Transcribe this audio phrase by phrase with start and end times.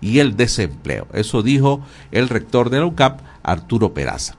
[0.00, 1.06] y el desempleo.
[1.12, 1.80] Eso dijo
[2.10, 4.34] el rector de la UCAP, Arturo Peraza.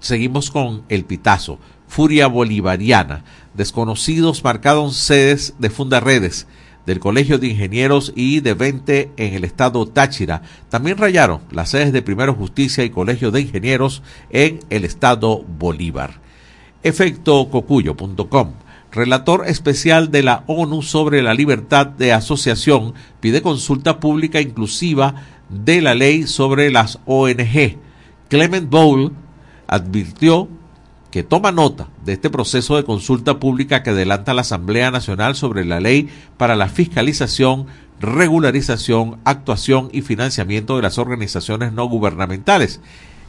[0.00, 1.58] Seguimos con el pitazo.
[1.88, 3.24] Furia Bolivariana.
[3.54, 6.46] Desconocidos marcaron sedes de fundarredes
[6.84, 10.42] del Colegio de Ingenieros y de 20 en el estado Táchira.
[10.68, 16.20] También rayaron las sedes de Primero Justicia y Colegio de Ingenieros en el estado Bolívar.
[16.82, 18.52] Efectococuyo.com.
[18.96, 25.16] Relator especial de la ONU sobre la libertad de asociación pide consulta pública inclusiva
[25.50, 27.76] de la ley sobre las ONG.
[28.30, 29.12] Clement Bowl
[29.66, 30.48] advirtió
[31.10, 35.66] que toma nota de este proceso de consulta pública que adelanta la Asamblea Nacional sobre
[35.66, 37.66] la ley para la fiscalización,
[38.00, 42.80] regularización, actuación y financiamiento de las organizaciones no gubernamentales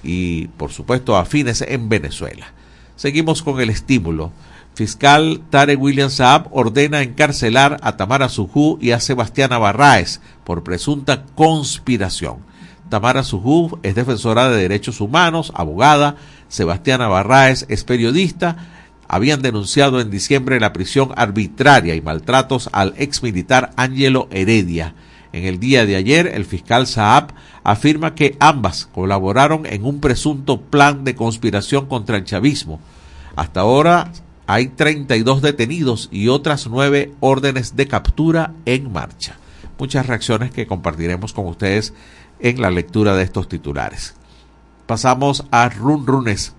[0.02, 2.54] y, por supuesto, afines en Venezuela.
[2.96, 4.32] Seguimos con el estímulo.
[4.78, 11.26] Fiscal Tare William Saab ordena encarcelar a Tamara Sujú y a Sebastiana Barraes por presunta
[11.34, 12.38] conspiración.
[12.88, 16.18] Tamara Sujú es defensora de derechos humanos, abogada,
[16.48, 18.68] Sebastián Barraes es periodista,
[19.08, 24.94] habían denunciado en diciembre la prisión arbitraria y maltratos al exmilitar Ángelo Heredia.
[25.34, 27.34] En el día de ayer, el fiscal Saab
[27.64, 32.80] afirma que ambas colaboraron en un presunto plan de conspiración contra el chavismo.
[33.36, 34.12] Hasta ahora
[34.48, 39.38] hay 32 detenidos y otras nueve órdenes de captura en marcha.
[39.78, 41.94] Muchas reacciones que compartiremos con ustedes
[42.40, 44.16] en la lectura de estos titulares.
[44.86, 46.54] Pasamos a Run Runes.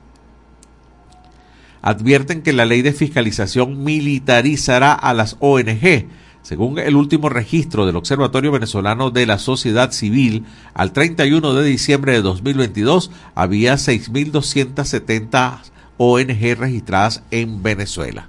[1.81, 6.09] Advierten que la ley de fiscalización militarizará a las ONG.
[6.43, 12.13] Según el último registro del Observatorio Venezolano de la Sociedad Civil, al 31 de diciembre
[12.13, 15.61] de 2022 había 6.270
[15.99, 18.29] ONG registradas en Venezuela.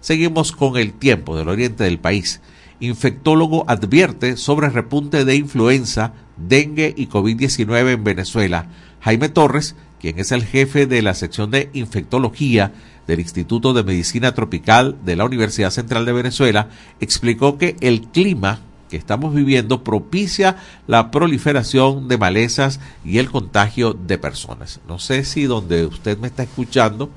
[0.00, 2.40] Seguimos con el tiempo del oriente del país.
[2.80, 8.66] Infectólogo advierte sobre repunte de influenza, dengue y COVID-19 en Venezuela
[9.00, 12.72] Jaime Torres, quien es el jefe de la sección de infectología
[13.06, 16.68] del Instituto de Medicina Tropical de la Universidad Central de Venezuela,
[17.00, 20.56] explicó que el clima que estamos viviendo propicia
[20.86, 24.80] la proliferación de malezas y el contagio de personas.
[24.88, 27.10] No sé si donde usted me está escuchando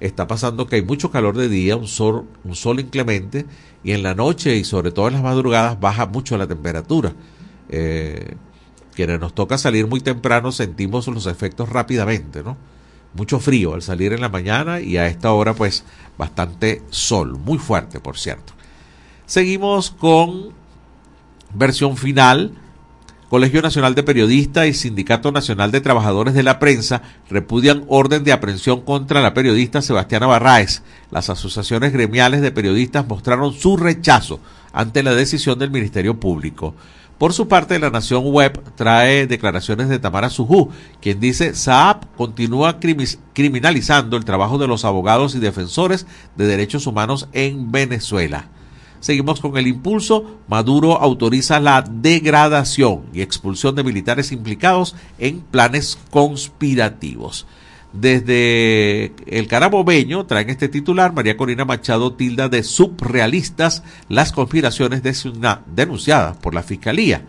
[0.00, 2.26] está pasando que hay mucho calor de día, un sol,
[2.80, 3.46] inclemente,
[3.82, 7.12] y en la noche y sobre todo en las madrugadas baja mucho la temperatura.
[7.68, 8.36] Eh,
[8.94, 12.56] quienes nos toca salir muy temprano sentimos los efectos rápidamente, ¿no?
[13.14, 15.84] Mucho frío al salir en la mañana y a esta hora pues
[16.18, 18.52] bastante sol, muy fuerte por cierto.
[19.26, 20.52] Seguimos con
[21.58, 22.52] versión final.
[23.28, 28.30] Colegio Nacional de Periodistas y Sindicato Nacional de Trabajadores de la Prensa repudian orden de
[28.32, 30.82] aprehensión contra la periodista Sebastiana Barraez.
[31.10, 34.38] Las asociaciones gremiales de periodistas mostraron su rechazo
[34.72, 36.74] ante la decisión del Ministerio Público.
[37.18, 42.78] Por su parte, la Nación Web trae declaraciones de Tamara Sujú, quien dice Saab continúa
[43.32, 46.06] criminalizando el trabajo de los abogados y defensores
[46.36, 48.50] de derechos humanos en Venezuela.
[49.00, 50.40] Seguimos con el impulso.
[50.48, 57.46] Maduro autoriza la degradación y expulsión de militares implicados en planes conspirativos.
[57.92, 66.36] Desde el Carabobeño traen este titular, María Corina Machado tilda de subrealistas las conspiraciones denunciadas
[66.36, 67.24] por la Fiscalía.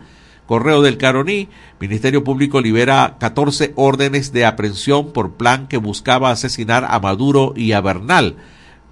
[0.46, 1.48] Correo del Caroní,
[1.78, 7.72] Ministerio Público libera 14 órdenes de aprehensión por plan que buscaba asesinar a Maduro y
[7.72, 8.36] a Bernal.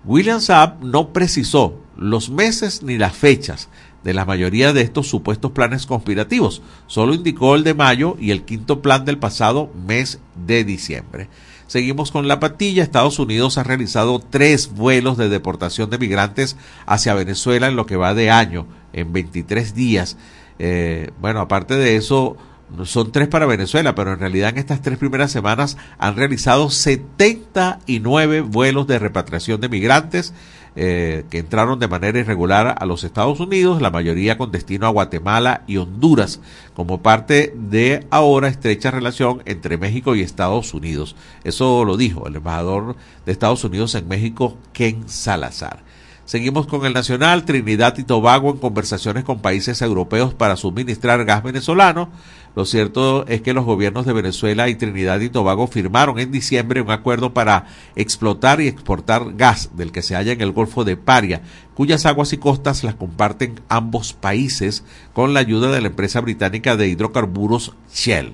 [0.04, 3.68] William Saab no precisó los meses ni las fechas
[4.04, 8.44] de la mayoría de estos supuestos planes conspirativos, solo indicó el de mayo y el
[8.44, 11.28] quinto plan del pasado mes de diciembre.
[11.66, 12.84] Seguimos con la patilla.
[12.84, 16.56] Estados Unidos ha realizado tres vuelos de deportación de migrantes
[16.86, 20.16] hacia Venezuela en lo que va de año, en 23 días.
[20.60, 22.36] Eh, bueno, aparte de eso,
[22.84, 28.42] son tres para Venezuela, pero en realidad en estas tres primeras semanas han realizado 79
[28.42, 30.34] vuelos de repatriación de migrantes
[30.76, 34.90] eh, que entraron de manera irregular a los Estados Unidos, la mayoría con destino a
[34.90, 36.40] Guatemala y Honduras,
[36.74, 41.16] como parte de ahora estrecha relación entre México y Estados Unidos.
[41.44, 42.94] Eso lo dijo el embajador
[43.24, 45.85] de Estados Unidos en México, Ken Salazar.
[46.26, 51.44] Seguimos con el Nacional, Trinidad y Tobago en conversaciones con países europeos para suministrar gas
[51.44, 52.08] venezolano.
[52.56, 56.80] Lo cierto es que los gobiernos de Venezuela y Trinidad y Tobago firmaron en diciembre
[56.80, 60.96] un acuerdo para explotar y exportar gas del que se halla en el Golfo de
[60.96, 61.42] Paria,
[61.74, 64.82] cuyas aguas y costas las comparten ambos países
[65.12, 68.32] con la ayuda de la empresa británica de hidrocarburos Shell.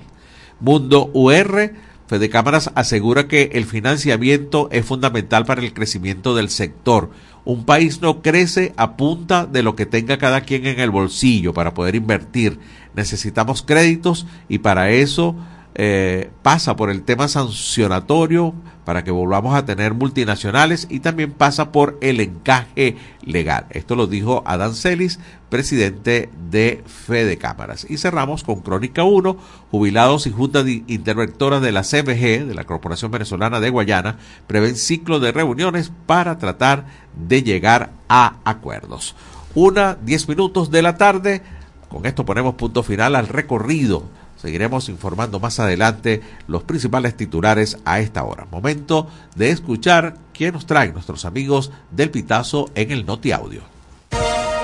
[0.59, 1.73] Mundo UR
[2.07, 7.11] Fede Cámaras asegura que el financiamiento es fundamental para el crecimiento del sector.
[7.45, 11.53] Un país no crece a punta de lo que tenga cada quien en el bolsillo
[11.53, 12.59] para poder invertir.
[12.95, 15.35] Necesitamos créditos y para eso
[15.75, 18.53] eh, pasa por el tema sancionatorio
[18.85, 23.65] para que volvamos a tener multinacionales y también pasa por el encaje legal.
[23.71, 27.87] Esto lo dijo Adán Celis, presidente de Fede Cámaras.
[27.89, 29.37] Y cerramos con Crónica 1,
[29.71, 34.17] jubilados y juntas interventoras de la CMG, de la Corporación Venezolana de Guayana,
[34.47, 36.85] prevén ciclo de reuniones para tratar
[37.15, 39.15] de llegar a acuerdos.
[39.55, 41.41] Una, diez minutos de la tarde.
[41.89, 44.03] Con esto ponemos punto final al recorrido
[44.43, 48.45] Seguiremos informando más adelante los principales titulares a esta hora.
[48.51, 49.07] Momento
[49.37, 53.61] de escuchar qué nos traen nuestros amigos del Pitazo en el Noti Audio.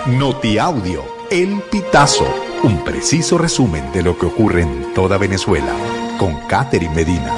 [0.08, 2.28] Noti Audio, El Pitazo,
[2.64, 5.72] un preciso resumen de lo que ocurre en toda Venezuela,
[6.20, 7.34] con Catherine Medina.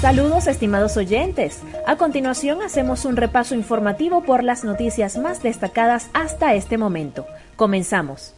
[0.00, 1.58] Saludos estimados oyentes.
[1.88, 7.26] A continuación hacemos un repaso informativo por las noticias más destacadas hasta este momento.
[7.56, 8.36] Comenzamos.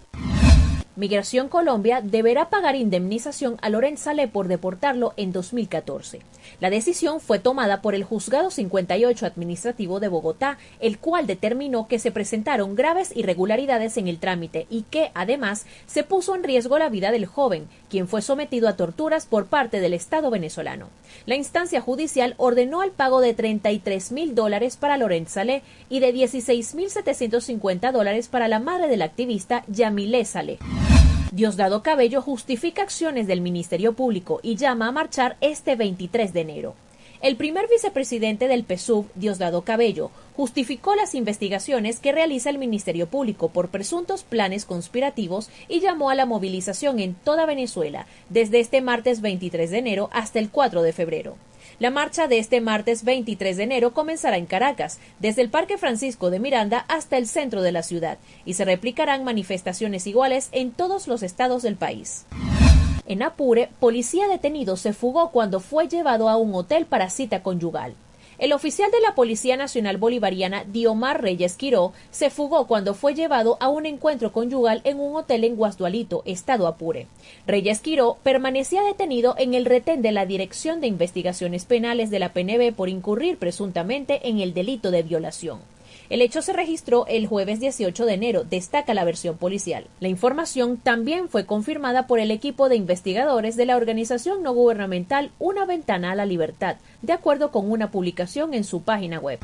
[1.01, 6.21] Migración Colombia deberá pagar indemnización a Lorenz Salé por deportarlo en 2014.
[6.61, 11.99] La decisión fue tomada por el Juzgado 58 Administrativo de Bogotá, el cual determinó que
[11.99, 16.91] se presentaron graves irregularidades en el trámite y que, además, se puso en riesgo la
[16.91, 20.89] vida del joven, quien fue sometido a torturas por parte del Estado venezolano.
[21.25, 26.13] La instancia judicial ordenó el pago de 33 mil dólares para Lorenz Salé y de
[26.13, 30.59] 16 mil 750 dólares para la madre del activista Yamilé Salé.
[31.33, 36.75] Diosdado Cabello justifica acciones del Ministerio Público y llama a marchar este 23 de enero.
[37.23, 43.49] El primer vicepresidente del PSUV, Diosdado Cabello, justificó las investigaciones que realiza el Ministerio Público
[43.49, 49.21] por presuntos planes conspirativos y llamó a la movilización en toda Venezuela desde este martes
[49.21, 51.37] 23 de enero hasta el 4 de febrero.
[51.81, 56.29] La marcha de este martes 23 de enero comenzará en Caracas, desde el Parque Francisco
[56.29, 61.09] de Miranda hasta el centro de la ciudad, y se replicarán manifestaciones iguales en todos
[61.09, 62.27] los estados del país.
[63.07, 67.95] En Apure, policía detenido se fugó cuando fue llevado a un hotel para cita conyugal.
[68.41, 73.59] El oficial de la Policía Nacional Bolivariana, Diomar Reyes Quiró, se fugó cuando fue llevado
[73.61, 77.07] a un encuentro conyugal en un hotel en Guasdualito, estado Apure.
[77.47, 82.33] Reyes Quiró permanecía detenido en el retén de la Dirección de Investigaciones Penales de la
[82.33, 85.59] PNB por incurrir presuntamente en el delito de violación.
[86.11, 89.87] El hecho se registró el jueves 18 de enero, destaca la versión policial.
[90.01, 95.31] La información también fue confirmada por el equipo de investigadores de la organización no gubernamental
[95.39, 99.39] Una Ventana a la Libertad, de acuerdo con una publicación en su página web.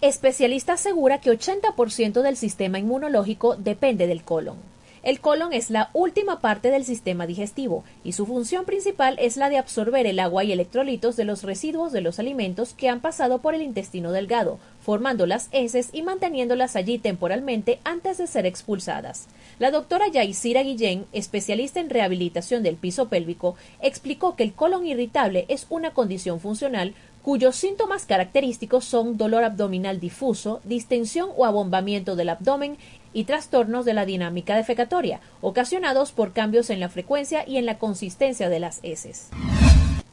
[0.00, 4.73] Especialista asegura que 80% del sistema inmunológico depende del colon.
[5.04, 9.50] El colon es la última parte del sistema digestivo y su función principal es la
[9.50, 13.42] de absorber el agua y electrolitos de los residuos de los alimentos que han pasado
[13.42, 19.26] por el intestino delgado, formando las heces y manteniéndolas allí temporalmente antes de ser expulsadas.
[19.58, 25.44] La doctora Yaisira Guillén, especialista en rehabilitación del piso pélvico, explicó que el colon irritable
[25.48, 32.28] es una condición funcional cuyos síntomas característicos son dolor abdominal difuso, distensión o abombamiento del
[32.28, 32.76] abdomen
[33.14, 37.78] y trastornos de la dinámica defecatoria, ocasionados por cambios en la frecuencia y en la
[37.78, 39.30] consistencia de las heces.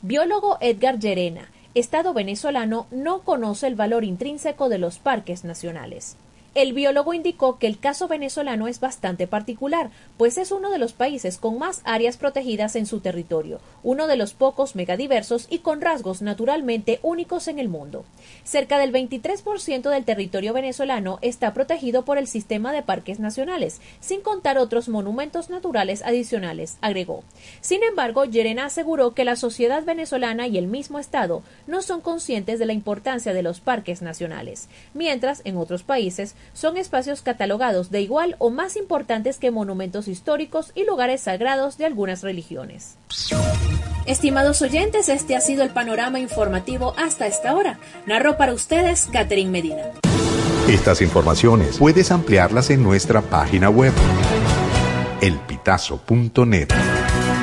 [0.01, 6.15] Biólogo Edgar Llerena, Estado venezolano, no conoce el valor intrínseco de los parques nacionales.
[6.53, 10.91] El biólogo indicó que el caso venezolano es bastante particular, pues es uno de los
[10.91, 15.79] países con más áreas protegidas en su territorio, uno de los pocos megadiversos y con
[15.79, 18.03] rasgos naturalmente únicos en el mundo.
[18.43, 24.19] Cerca del 23% del territorio venezolano está protegido por el sistema de parques nacionales, sin
[24.19, 27.23] contar otros monumentos naturales adicionales, agregó.
[27.61, 32.59] Sin embargo, Yerena aseguró que la sociedad venezolana y el mismo Estado no son conscientes
[32.59, 38.01] de la importancia de los parques nacionales, mientras en otros países son espacios catalogados de
[38.01, 42.95] igual o más importantes que monumentos históricos y lugares sagrados de algunas religiones.
[44.05, 47.79] Estimados oyentes, este ha sido el panorama informativo hasta esta hora.
[48.05, 49.83] Narró para ustedes Catherine Medina.
[50.67, 53.93] Estas informaciones puedes ampliarlas en nuestra página web
[55.21, 56.69] elpitazo.net.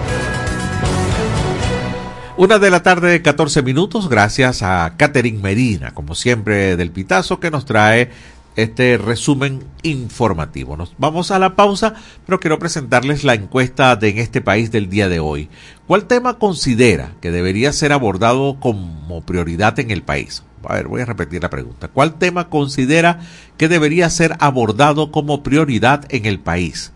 [2.39, 7.51] Una de la tarde, 14 minutos, gracias a Catherine Medina, como siempre del Pitazo, que
[7.51, 8.11] nos trae
[8.57, 10.77] este resumen informativo.
[10.77, 11.95] Nos vamos a la pausa,
[12.27, 15.49] pero quiero presentarles la encuesta de En este país del día de hoy.
[15.87, 20.43] ¿Cuál tema considera que debería ser abordado como prioridad en el país?
[20.69, 21.89] A ver, voy a repetir la pregunta.
[21.89, 23.21] ¿Cuál tema considera
[23.57, 26.93] que debería ser abordado como prioridad en el país?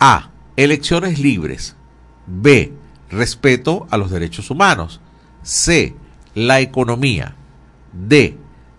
[0.00, 0.30] A.
[0.56, 1.76] Elecciones libres.
[2.26, 2.72] B.
[3.10, 5.00] Respeto a los derechos humanos.
[5.42, 5.94] C.
[6.34, 7.34] La economía.
[7.92, 8.36] D.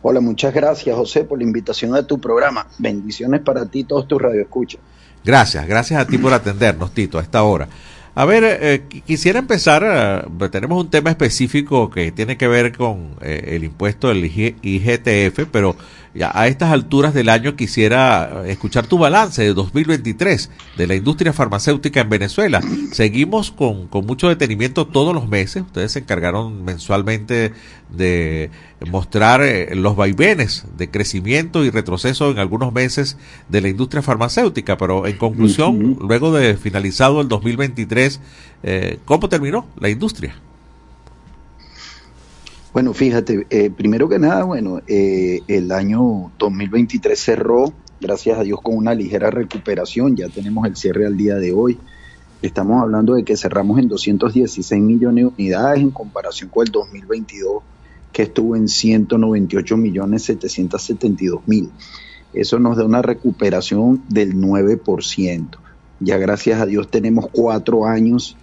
[0.01, 2.68] Hola, muchas gracias, José, por la invitación a tu programa.
[2.77, 4.82] Bendiciones para ti y todos tus radioescuchas.
[5.24, 7.70] Gracias, gracias a ti por atendernos, Tito, a esta hora.
[8.13, 13.15] A ver, eh, quisiera empezar, eh, tenemos un tema específico que tiene que ver con
[13.22, 15.77] eh, el impuesto del IGTF, pero
[16.13, 21.32] ya a estas alturas del año quisiera escuchar tu balance de 2023 de la industria
[21.34, 22.62] farmacéutica en Venezuela.
[22.91, 25.63] Seguimos con, con mucho detenimiento todos los meses.
[25.63, 27.53] Ustedes se encargaron mensualmente
[27.89, 28.50] de
[28.89, 33.18] mostrar eh, los vaivenes de crecimiento y retroceso en algunos meses
[33.50, 38.20] de la industria farmacéutica, pero en conclusión, luego de finalizado el 2023,
[38.63, 40.36] eh, ¿cómo terminó la industria?
[42.74, 48.62] Bueno, fíjate, eh, primero que nada, bueno, eh, el año 2023 cerró, gracias a Dios,
[48.62, 50.16] con una ligera recuperación.
[50.16, 51.78] Ya tenemos el cierre al día de hoy.
[52.42, 57.62] Estamos hablando de que cerramos en 216 millones de unidades en comparación con el 2022,
[58.13, 61.70] que estuvo en 198 millones 772 mil.
[62.34, 65.58] Eso nos da una recuperación del 9%.
[66.00, 68.38] Ya gracias a Dios tenemos cuatro años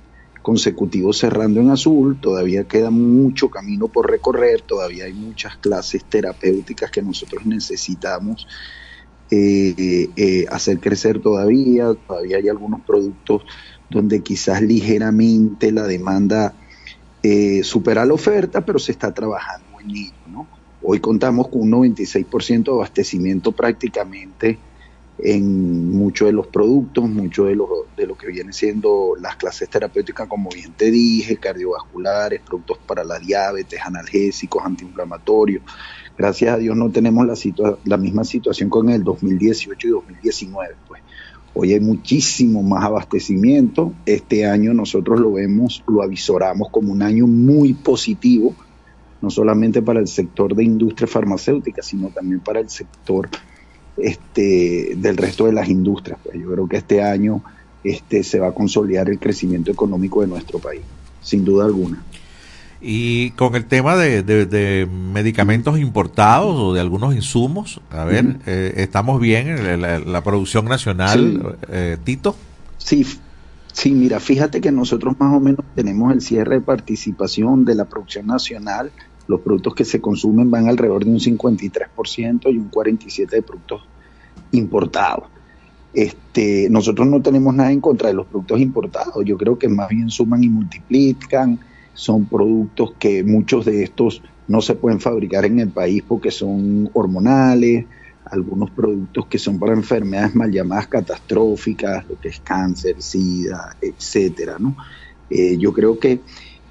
[0.49, 6.91] consecutivos cerrando en azul, todavía queda mucho camino por recorrer, todavía hay muchas clases terapéuticas
[6.91, 8.47] que nosotros necesitamos
[9.31, 13.43] eh, eh, hacer crecer todavía, todavía hay algunos productos
[13.91, 16.55] donde quizás ligeramente la demanda
[17.23, 20.47] eh, supera la oferta, pero se está trabajando en ello.
[20.83, 24.59] Hoy contamos con un 96% de abastecimiento prácticamente
[25.19, 29.69] en muchos de los productos, mucho de lo, de lo que viene siendo las clases
[29.69, 35.63] terapéuticas, como bien te dije, cardiovasculares, productos para la diabetes, analgésicos, antiinflamatorios.
[36.17, 40.75] Gracias a Dios no tenemos la, la misma situación con el 2018 y 2019.
[40.87, 41.03] Pues.
[41.55, 43.93] Hoy hay muchísimo más abastecimiento.
[44.07, 48.55] Este año nosotros lo vemos, lo avisoramos como un año muy positivo,
[49.21, 53.29] no solamente para el sector de industria farmacéutica, sino también para el sector
[54.03, 56.19] este, del resto de las industrias.
[56.23, 57.43] Pues yo creo que este año
[57.85, 60.83] este, se va a consolidar el crecimiento económico de nuestro país,
[61.23, 62.03] sin duda alguna.
[62.81, 69.21] Y con el tema de, medicamentos importados o de algunos insumos, a ver, eh, ¿estamos
[69.21, 72.37] bien en la, producción nacional, eh, Tito?
[72.79, 73.05] Sí,
[73.73, 77.85] sí, mira, fíjate que nosotros más o menos tenemos el cierre de participación de la
[77.87, 78.93] producción nacional
[79.29, 83.83] los productos que se consumen van alrededor de un 53% y un 47% de productos
[84.53, 85.29] importados.
[85.93, 89.89] Este, nosotros no tenemos nada en contra de los productos importados, yo creo que más
[89.89, 91.61] bien suman y multiplican,
[91.95, 96.89] son productos que muchos de estos no se pueden fabricar en el país porque son
[96.93, 97.87] hormonales,
[98.25, 104.57] algunos productos que son para enfermedades mal llamadas catastróficas, lo que es cáncer, sida, etcétera,
[104.59, 104.77] ¿no?
[105.31, 106.21] Eh, yo creo que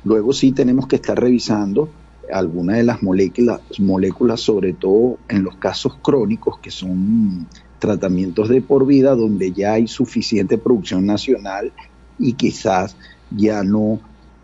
[0.04, 1.90] luego sí tenemos que estar revisando
[2.31, 7.48] algunas de las moléculas, moléculas, sobre todo en los casos crónicos, que son
[7.79, 11.72] tratamientos de por vida, donde ya hay suficiente producción nacional
[12.19, 12.96] y quizás
[13.31, 14.00] ya no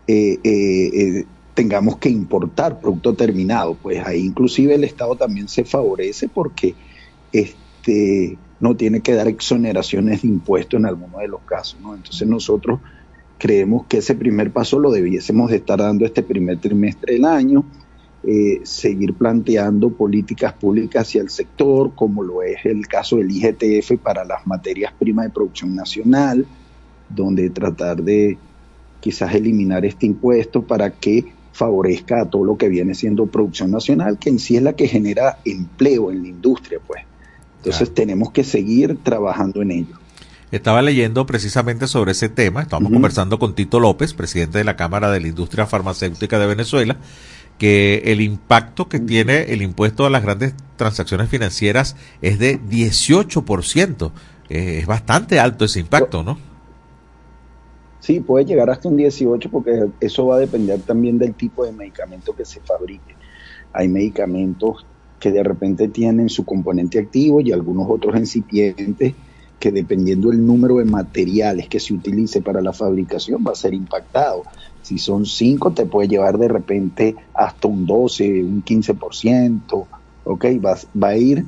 [0.06, 3.74] eh, eh, eh, tengamos que importar producto terminado.
[3.74, 6.74] Pues ahí inclusive el Estado también se favorece porque
[7.32, 11.80] este, no tiene que dar exoneraciones de impuestos en algunos de los casos.
[11.80, 11.94] ¿no?
[11.94, 12.80] Entonces nosotros
[13.38, 17.64] Creemos que ese primer paso lo debiésemos de estar dando este primer trimestre del año,
[18.22, 23.98] eh, seguir planteando políticas públicas hacia el sector, como lo es el caso del IGTF
[24.02, 26.46] para las materias primas de producción nacional,
[27.08, 28.38] donde tratar de
[29.00, 34.18] quizás eliminar este impuesto para que favorezca a todo lo que viene siendo producción nacional,
[34.18, 37.02] que en sí es la que genera empleo en la industria, pues.
[37.58, 39.96] Entonces tenemos que seguir trabajando en ello.
[40.54, 45.10] Estaba leyendo precisamente sobre ese tema, estamos conversando con Tito López, presidente de la Cámara
[45.10, 46.96] de la Industria Farmacéutica de Venezuela,
[47.58, 54.12] que el impacto que tiene el impuesto a las grandes transacciones financieras es de 18%.
[54.48, 56.38] Eh, es bastante alto ese impacto, ¿no?
[57.98, 61.72] Sí, puede llegar hasta un 18 porque eso va a depender también del tipo de
[61.72, 63.16] medicamento que se fabrique.
[63.72, 64.86] Hay medicamentos
[65.18, 69.14] que de repente tienen su componente activo y algunos otros incipientes
[69.58, 73.74] que dependiendo del número de materiales que se utilice para la fabricación va a ser
[73.74, 74.42] impactado.
[74.82, 79.86] Si son 5 te puede llevar de repente hasta un 12, un 15%,
[80.24, 80.44] ¿ok?
[80.62, 81.46] Va, va a ir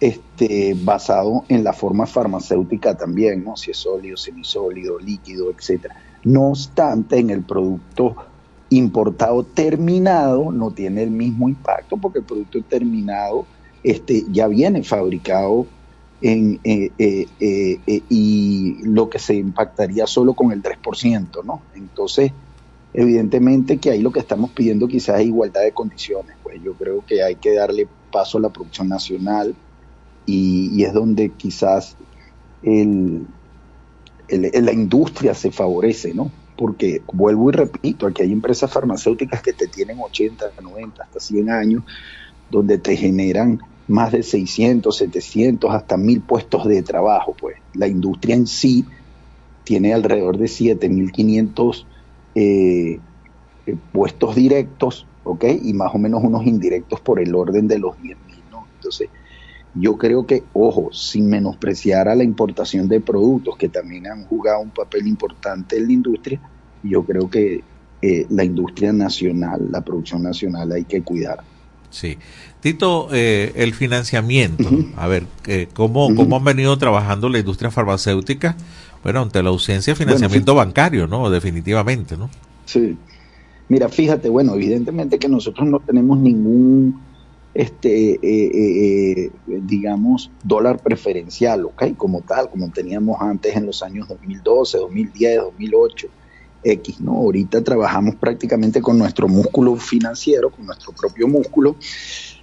[0.00, 3.56] este, basado en la forma farmacéutica también, ¿no?
[3.56, 5.96] Si es sólido, semisólido, líquido, etcétera.
[6.24, 8.16] No obstante, en el producto
[8.70, 13.46] importado terminado no tiene el mismo impacto porque el producto terminado
[13.82, 15.66] este, ya viene fabricado
[16.20, 21.62] en, eh, eh, eh, y lo que se impactaría solo con el 3%, ¿no?
[21.74, 22.32] Entonces,
[22.92, 27.04] evidentemente que ahí lo que estamos pidiendo quizás es igualdad de condiciones, pues yo creo
[27.06, 29.54] que hay que darle paso a la producción nacional
[30.26, 31.96] y, es donde quizás
[32.62, 33.26] el,
[34.28, 36.30] la industria se favorece, ¿no?
[36.56, 41.50] Porque vuelvo y repito, aquí hay empresas farmacéuticas que te tienen 80, 90, hasta 100
[41.50, 41.84] años,
[42.50, 47.34] donde te generan más de 600, 700, hasta 1000 puestos de trabajo.
[47.38, 48.84] Pues la industria en sí
[49.64, 51.86] tiene alrededor de 7500
[52.34, 53.00] eh,
[53.66, 55.44] eh, puestos directos, ¿ok?
[55.62, 58.16] Y más o menos unos indirectos por el orden de los 10.000,
[58.50, 58.66] ¿no?
[58.76, 59.08] Entonces,
[59.74, 64.60] yo creo que, ojo, sin menospreciar a la importación de productos que también han jugado
[64.60, 66.40] un papel importante en la industria,
[66.82, 67.62] yo creo que
[68.00, 71.40] eh, la industria nacional, la producción nacional hay que cuidar.
[71.90, 72.18] Sí.
[72.60, 78.56] Tito, eh, el financiamiento, a ver, eh, ¿cómo, ¿cómo han venido trabajando la industria farmacéutica?
[79.04, 81.30] Bueno, ante la ausencia de financiamiento bancario, ¿no?
[81.30, 82.28] Definitivamente, ¿no?
[82.64, 82.96] Sí.
[83.68, 87.00] Mira, fíjate, bueno, evidentemente que nosotros no tenemos ningún,
[87.54, 91.96] este, eh, digamos, dólar preferencial, ¿ok?
[91.96, 96.08] Como tal, como teníamos antes en los años 2012, 2010, 2008.
[96.62, 97.12] X, ¿no?
[97.12, 101.76] Ahorita trabajamos prácticamente con nuestro músculo financiero, con nuestro propio músculo.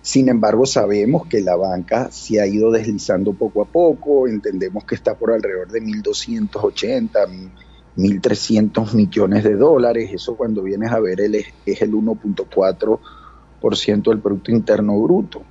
[0.02, 4.96] Sin embargo, sabemos que la banca se ha ido deslizando poco a poco, entendemos que
[4.96, 7.52] está por alrededor de 1.280,
[7.98, 14.52] 1.300 millones de dólares, eso cuando vienes a ver el, es el 1.4% del Producto
[14.52, 15.42] Interno Bruto.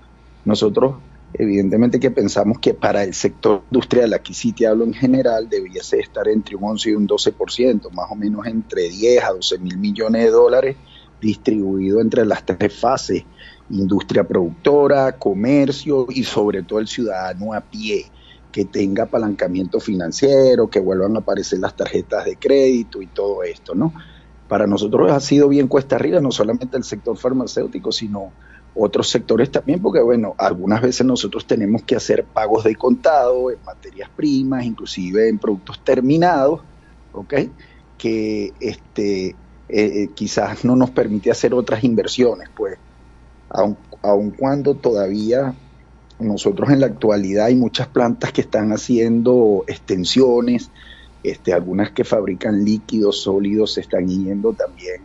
[0.45, 0.97] Nosotros
[1.37, 5.99] Evidentemente que pensamos que para el sector industrial, aquí sí te hablo en general, debiese
[5.99, 9.77] estar entre un 11 y un 12%, más o menos entre 10 a 12 mil
[9.77, 10.77] millones de dólares
[11.21, 13.25] distribuido entre las tres fases,
[13.71, 18.07] industria productora, comercio y sobre todo el ciudadano a pie,
[18.53, 23.75] que tenga apalancamiento financiero, que vuelvan a aparecer las tarjetas de crédito y todo esto,
[23.75, 23.93] ¿no?
[24.47, 28.33] Para nosotros ha sido bien cuesta arriba, no solamente el sector farmacéutico, sino
[28.75, 33.59] otros sectores también, porque bueno, algunas veces nosotros tenemos que hacer pagos de contado en
[33.65, 36.61] materias primas, inclusive en productos terminados,
[37.13, 37.35] ¿ok?
[37.97, 39.37] Que este, eh,
[39.69, 42.77] eh, quizás no nos permite hacer otras inversiones, pues,
[43.49, 45.55] aun, aun cuando todavía
[46.19, 50.71] nosotros en la actualidad hay muchas plantas que están haciendo extensiones,
[51.23, 55.03] este, algunas que fabrican líquidos sólidos se están yendo también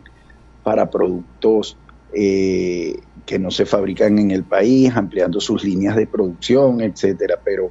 [0.62, 1.76] para productos
[2.14, 7.70] eh, que no se fabrican en el país, ampliando sus líneas de producción, etcétera, pero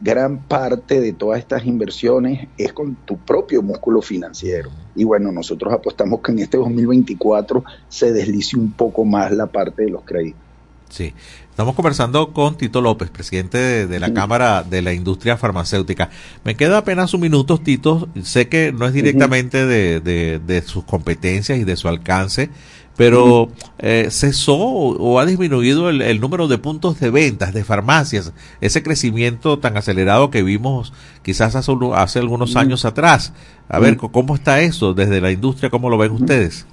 [0.00, 4.70] gran parte de todas estas inversiones es con tu propio músculo financiero.
[4.94, 9.84] Y bueno, nosotros apostamos que en este 2024 se deslice un poco más la parte
[9.84, 10.40] de los créditos.
[10.88, 11.12] Sí,
[11.50, 16.10] estamos conversando con Tito López, presidente de, la Cámara de la Industria Farmacéutica.
[16.44, 18.08] Me queda apenas un minuto, Tito.
[18.22, 22.50] Sé que no es directamente de, de sus competencias y de su alcance,
[22.96, 28.82] pero eh, cesó o, ha disminuido el, número de puntos de ventas de farmacias, ese
[28.82, 33.32] crecimiento tan acelerado que vimos quizás hace, hace algunos años atrás.
[33.68, 35.70] A ver, ¿cómo está eso desde la industria?
[35.70, 36.66] ¿Cómo lo ven ustedes?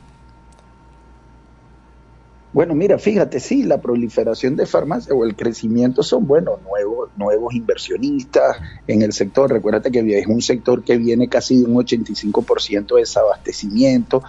[2.54, 7.56] Bueno, mira, fíjate, sí, la proliferación de farmacias o el crecimiento son, bueno, nuevos, nuevos
[7.56, 9.52] inversionistas en el sector.
[9.52, 14.22] Recuérdate que es un sector que viene casi de un 85% de desabastecimiento,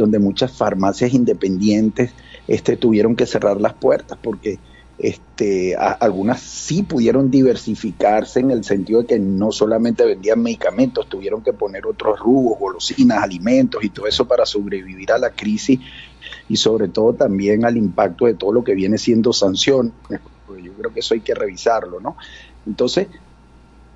[0.00, 2.12] donde muchas farmacias independientes
[2.48, 4.58] este, tuvieron que cerrar las puertas porque
[4.98, 11.42] este, algunas sí pudieron diversificarse en el sentido de que no solamente vendían medicamentos, tuvieron
[11.42, 15.80] que poner otros rubos, golosinas, alimentos y todo eso para sobrevivir a la crisis
[16.50, 19.94] y sobre todo también al impacto de todo lo que viene siendo sanción.
[20.10, 22.16] Yo creo que eso hay que revisarlo, ¿no?
[22.66, 23.08] Entonces,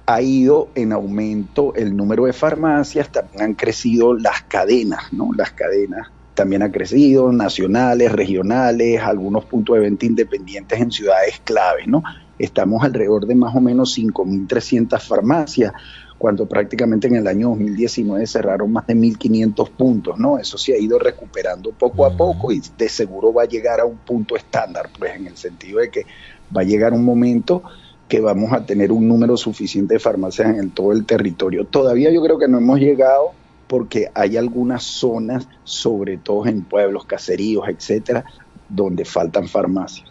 [0.07, 5.31] ha ido en aumento el número de farmacias, también han crecido las cadenas, ¿no?
[5.37, 11.87] Las cadenas también han crecido, nacionales, regionales, algunos puntos de venta independientes en ciudades claves,
[11.87, 12.03] ¿no?
[12.39, 15.73] Estamos alrededor de más o menos 5.300 farmacias,
[16.19, 20.39] cuando prácticamente en el año 2019 cerraron más de 1.500 puntos, ¿no?
[20.39, 23.85] Eso se ha ido recuperando poco a poco y de seguro va a llegar a
[23.85, 26.07] un punto estándar, pues en el sentido de que
[26.55, 27.63] va a llegar un momento
[28.15, 31.65] que vamos a tener un número suficiente de farmacias en todo el territorio.
[31.65, 33.33] Todavía yo creo que no hemos llegado
[33.67, 38.25] porque hay algunas zonas, sobre todo en pueblos, caseríos, etcétera,
[38.69, 40.07] donde faltan farmacias.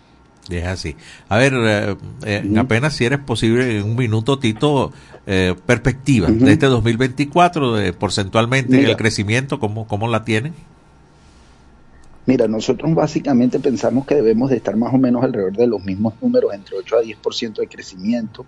[0.50, 0.98] Es así.
[1.30, 4.92] A ver, eh, eh, apenas si eres posible, en un minuto, Tito,
[5.26, 10.54] eh, perspectiva de este 2024, de, porcentualmente el crecimiento, ¿cómo, ¿cómo la tienen?
[12.26, 16.14] Mira, nosotros básicamente pensamos que debemos de estar más o menos alrededor de los mismos
[16.22, 18.46] números, entre 8 a 10% de crecimiento,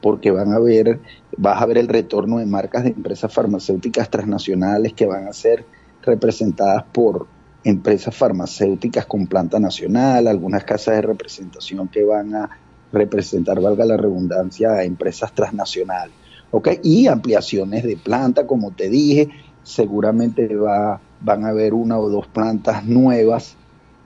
[0.00, 1.00] porque van a ver,
[1.36, 5.66] vas a ver el retorno de marcas de empresas farmacéuticas transnacionales que van a ser
[6.02, 7.26] representadas por
[7.62, 12.50] empresas farmacéuticas con planta nacional, algunas casas de representación que van a
[12.90, 16.14] representar, valga la redundancia, a empresas transnacionales.
[16.50, 16.68] ¿ok?
[16.82, 19.28] Y ampliaciones de planta, como te dije,
[19.62, 23.56] seguramente va, van a haber una o dos plantas nuevas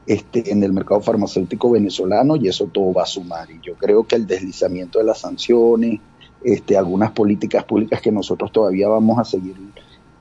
[0.06, 3.50] este, en el mercado farmacéutico venezolano y eso todo va a sumar.
[3.50, 6.00] Y yo creo que el deslizamiento de las sanciones,
[6.42, 9.56] este, algunas políticas públicas que nosotros todavía vamos a seguir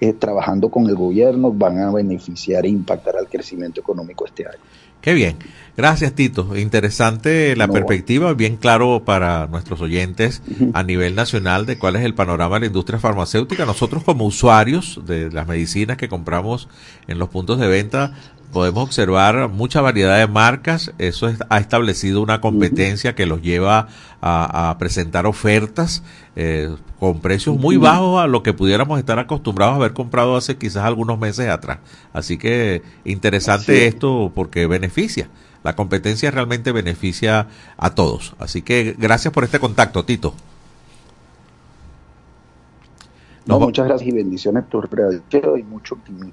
[0.04, 4.60] eh, trabajando con el gobierno van a beneficiar e impactar al crecimiento económico este año.
[5.00, 5.38] Qué bien.
[5.78, 6.58] Gracias, Tito.
[6.58, 10.42] Interesante la perspectiva, bien claro para nuestros oyentes
[10.74, 13.66] a nivel nacional de cuál es el panorama de la industria farmacéutica.
[13.66, 16.68] Nosotros como usuarios de las medicinas que compramos
[17.08, 18.14] en los puntos de venta,
[18.54, 20.94] podemos observar mucha variedad de marcas.
[21.00, 23.90] Eso ha establecido una competencia que los lleva
[24.22, 26.04] a, presentar ofertas
[26.38, 30.58] eh, con precios muy bajos a lo que pudiéramos estar acostumbrados a haber comprado hace
[30.58, 31.80] quizás algunos meses atrás.
[32.14, 35.30] Así que interesante esto porque beneficia.
[35.64, 38.36] La competencia realmente beneficia a todos.
[38.40, 40.34] Así que gracias por este contacto, Tito.
[43.46, 46.32] No, muchas gracias y bendiciones por radio y mucho optimismo.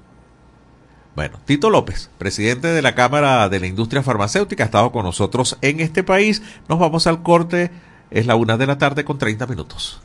[1.15, 5.57] Bueno, Tito López, presidente de la Cámara de la Industria Farmacéutica, ha estado con nosotros
[5.61, 6.41] en este país.
[6.69, 7.71] Nos vamos al corte.
[8.09, 10.01] Es la una de la tarde con 30 minutos.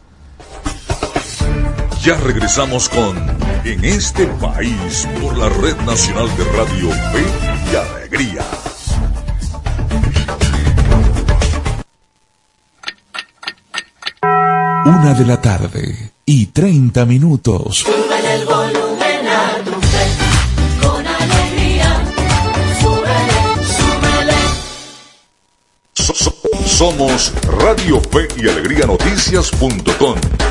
[2.02, 3.16] Ya regresamos con
[3.64, 7.24] En este país por la Red Nacional de Radio Fe
[7.72, 8.44] y Alegría.
[14.84, 17.84] Una de la tarde y 30 minutos.
[26.76, 30.45] Somos Radio Fe y Alegría Noticias.com.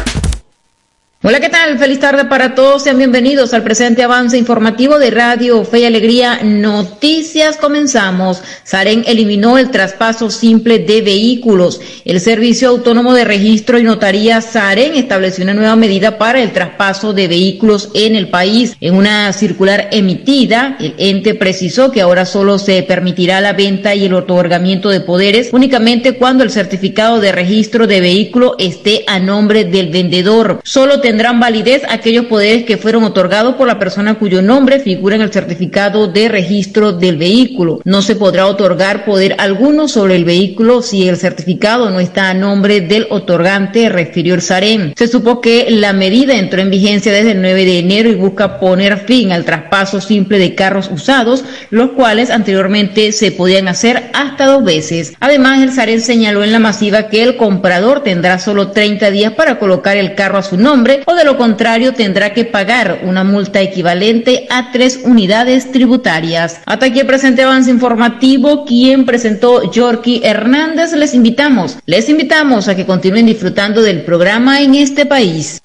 [1.28, 1.80] Hola, ¿qué tal?
[1.80, 2.84] Feliz tarde para todos.
[2.84, 7.58] Sean bienvenidos al presente avance informativo de Radio Fe y Alegría Noticias.
[7.58, 8.44] Comenzamos.
[8.64, 11.82] Saren eliminó el traspaso simple de vehículos.
[12.06, 17.12] El Servicio Autónomo de Registro y Notaría Saren estableció una nueva medida para el traspaso
[17.12, 18.78] de vehículos en el país.
[18.80, 24.06] En una circular emitida, el ente precisó que ahora solo se permitirá la venta y
[24.06, 29.66] el otorgamiento de poderes únicamente cuando el certificado de registro de vehículo esté a nombre
[29.66, 30.62] del vendedor.
[30.64, 35.22] Solo tendrán validez aquellos poderes que fueron otorgados por la persona cuyo nombre figura en
[35.22, 37.80] el certificado de registro del vehículo.
[37.86, 42.34] No se podrá otorgar poder alguno sobre el vehículo si el certificado no está a
[42.34, 44.92] nombre del otorgante, refirió el SAREM.
[44.98, 48.60] Se supo que la medida entró en vigencia desde el 9 de enero y busca
[48.60, 54.48] poner fin al traspaso simple de carros usados, los cuales anteriormente se podían hacer hasta
[54.48, 55.14] dos veces.
[55.22, 59.60] Además, el SAREM señaló en la masiva que el comprador tendrá solo 30 días para
[59.60, 63.62] colocar el carro a su nombre o de lo contrario tendrá que pagar una multa
[63.62, 66.62] equivalente a tres unidades tributarias.
[66.66, 72.86] Hasta aquí presente avance informativo, quien presentó Yorky Hernández, les invitamos, les invitamos a que
[72.86, 75.62] continúen disfrutando del programa en este país.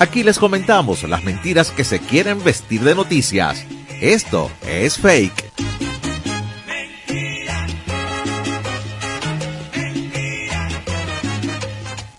[0.00, 3.64] Aquí les comentamos las mentiras que se quieren vestir de noticias.
[4.02, 5.81] Esto es fake.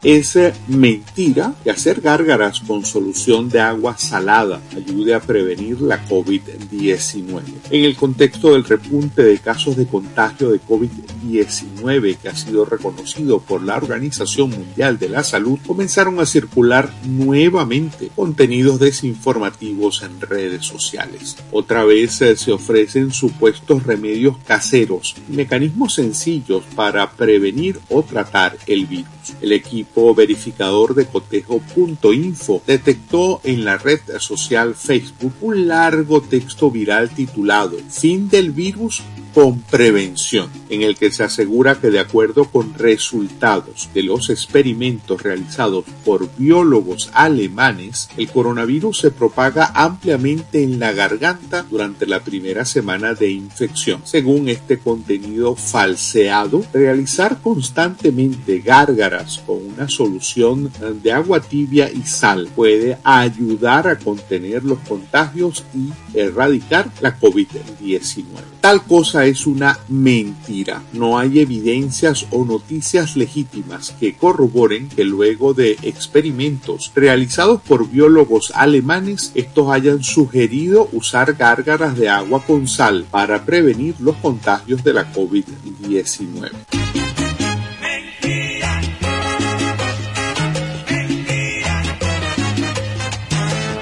[0.04, 0.38] Es
[0.68, 7.42] mentira que hacer gárgaras con solución de agua salada ayude a prevenir la COVID-19.
[7.70, 13.40] En el contexto del repunte de casos de contagio de COVID-19 que ha sido reconocido
[13.40, 20.66] por la Organización Mundial de la Salud, comenzaron a circular nuevamente contenidos desinformativos en redes
[20.66, 21.38] sociales.
[21.52, 28.86] Otra vez eh, se ofrecen supuestos remedios caseros, mecanismos sencillos para prevenir o tratar el
[28.86, 29.08] virus.
[29.42, 37.10] El equipo verificador de cotejo.info detectó en la red social Facebook un largo texto viral
[37.10, 39.02] titulado Fin del virus
[39.34, 45.22] con prevención, en el que se asegura que de acuerdo con resultados de los experimentos
[45.24, 52.66] realizados por biólogos alemanes, el coronavirus se propaga ampliamente en la garganta durante la primera
[52.66, 54.02] semana de infección.
[54.04, 62.50] Según este contenido falseado, realizar constantemente gárgaras con una solución de agua tibia y sal
[62.56, 68.24] puede ayudar a contener los contagios y erradicar la COVID-19.
[68.62, 70.82] Tal cosa es una mentira.
[70.94, 78.52] No hay evidencias o noticias legítimas que corroboren que luego de experimentos realizados por biólogos
[78.56, 84.94] alemanes, estos hayan sugerido usar gárgaras de agua con sal para prevenir los contagios de
[84.94, 86.52] la COVID-19.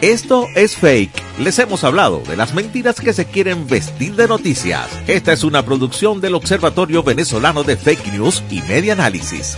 [0.02, 4.88] Esto es fake les hemos hablado de las mentiras que se quieren vestir de noticias.
[5.08, 9.58] Esta es una producción del Observatorio Venezolano de Fake News y Media Análisis.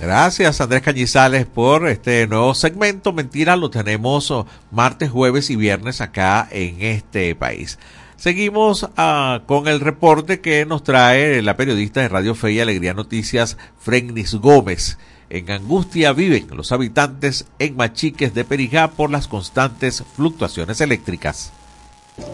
[0.00, 3.12] Gracias Andrés Cañizales por este nuevo segmento.
[3.12, 7.78] Mentira, lo tenemos oh, martes, jueves y viernes acá en este país.
[8.16, 12.94] Seguimos uh, con el reporte que nos trae la periodista de Radio Fe y Alegría
[12.94, 14.98] Noticias, Fregnis Gómez.
[15.30, 21.52] En angustia viven los habitantes en Machiques de Perijá por las constantes fluctuaciones eléctricas.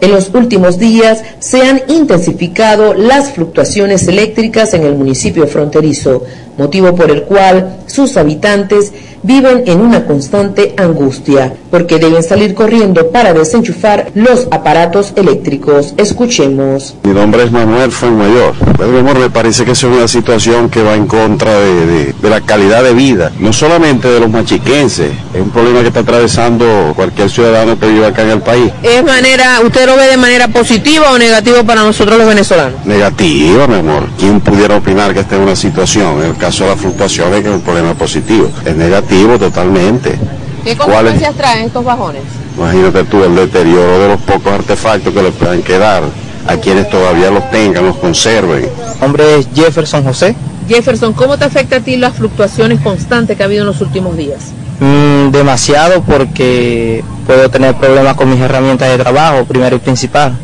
[0.01, 6.23] En los últimos días se han intensificado las fluctuaciones eléctricas en el municipio fronterizo,
[6.57, 8.91] motivo por el cual sus habitantes
[9.23, 15.93] viven en una constante angustia, porque deben salir corriendo para desenchufar los aparatos eléctricos.
[15.97, 16.95] Escuchemos.
[17.03, 18.55] Mi nombre es Manuel Fuenmayor.
[18.77, 19.19] Mayor.
[19.19, 22.93] me parece que es una situación que va en contra de, de, la calidad de
[22.93, 27.87] vida, no solamente de los machiquenses, es un problema que está atravesando cualquier ciudadano que
[27.87, 28.71] vive acá en el país.
[28.83, 32.85] ¿Es manera, usted lo ve de manera positiva o negativa para nosotros los venezolanos?
[32.85, 34.07] Negativa, mi amor.
[34.17, 36.21] ¿Quién pudiera opinar que esta es una situación?
[36.21, 38.49] En el caso de las fluctuaciones, que es un problema positivo.
[38.63, 40.17] Es negativo totalmente.
[40.63, 42.21] ¿Qué consecuencias traen estos bajones?
[42.55, 46.03] Imagínate tú el deterioro de los pocos artefactos que le puedan quedar
[46.47, 48.61] a quienes todavía los tengan, los conserven.
[48.61, 50.37] Mi nombre es Jefferson José.
[50.69, 54.15] Jefferson, ¿cómo te afecta a ti las fluctuaciones constantes que ha habido en los últimos
[54.15, 54.53] días?
[54.79, 60.37] Mm, demasiado porque puedo tener problemas con mis herramientas de trabajo, primero y principal,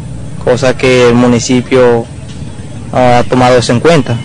[0.43, 2.05] cosa que el municipio
[2.91, 4.17] ha tomado eso en cuenta.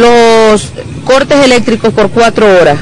[0.00, 0.70] Los
[1.04, 2.78] cortes eléctricos por cuatro horas,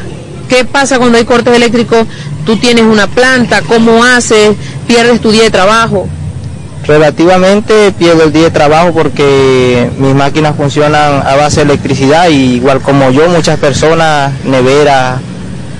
[0.48, 2.06] ¿Qué pasa cuando hay cortes eléctricos?
[2.46, 4.56] Tú tienes una planta, ¿cómo haces?
[4.86, 6.08] ¿Pierdes tu día de trabajo?
[6.86, 12.54] Relativamente pierdo el día de trabajo porque mis máquinas funcionan a base de electricidad y
[12.54, 15.20] igual como yo, muchas personas, neveras,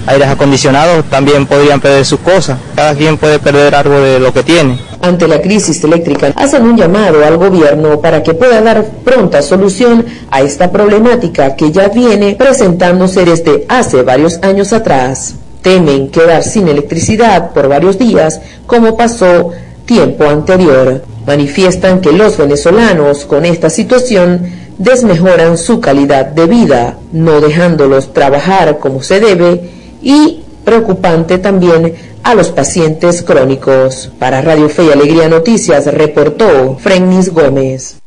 [0.07, 2.59] aires acondicionados, también podrían perder sus cosas.
[2.77, 6.77] Cada quien puede perder algo de lo que tiene ante la crisis eléctrica hacen un
[6.77, 12.35] llamado al gobierno para que pueda dar pronta solución a esta problemática que ya viene
[12.35, 15.35] presentándose desde hace varios años atrás.
[15.63, 19.53] Temen quedar sin electricidad por varios días como pasó
[19.85, 21.03] tiempo anterior.
[21.27, 24.43] Manifiestan que los venezolanos con esta situación
[24.79, 29.71] desmejoran su calidad de vida, no dejándolos trabajar como se debe
[30.03, 31.95] y preocupante también
[32.29, 34.12] a los pacientes crónicos.
[34.19, 38.03] Para Radio Fe y Alegría Noticias reportó Frennis Gómez.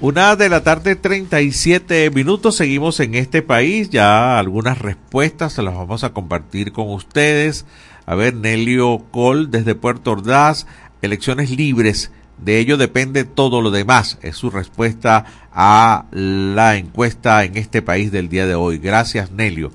[0.00, 2.56] Una de la tarde, 37 minutos.
[2.56, 3.88] Seguimos en este país.
[3.88, 7.64] Ya algunas respuestas se las vamos a compartir con ustedes.
[8.06, 10.66] A ver, Nelio Col desde Puerto Ordaz.
[11.00, 14.18] Elecciones libres de ello depende todo lo demás.
[14.22, 18.78] Es su respuesta a la encuesta en este país del día de hoy.
[18.78, 19.72] Gracias, Nelio,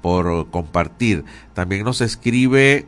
[0.00, 1.24] por compartir.
[1.52, 2.86] También nos escribe,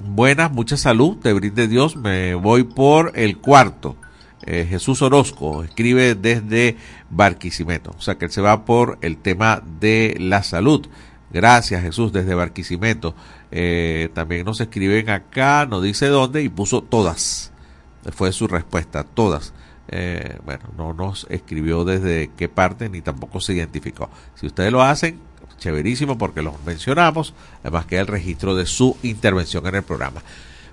[0.00, 3.96] buenas, mucha salud, te brinde Dios, me voy por el cuarto.
[4.46, 6.76] Eh, Jesús Orozco escribe desde
[7.10, 10.86] Barquisimeto, o sea que él se va por el tema de la salud.
[11.32, 13.14] Gracias Jesús desde Barquisimeto.
[13.50, 17.52] Eh, también nos escriben acá, no dice dónde y puso todas
[18.12, 19.52] fue su respuesta, todas.
[19.88, 24.10] Eh, bueno, no nos escribió desde qué parte ni tampoco se identificó.
[24.34, 25.20] Si ustedes lo hacen,
[25.58, 30.22] chéverísimo porque los mencionamos, además queda el registro de su intervención en el programa.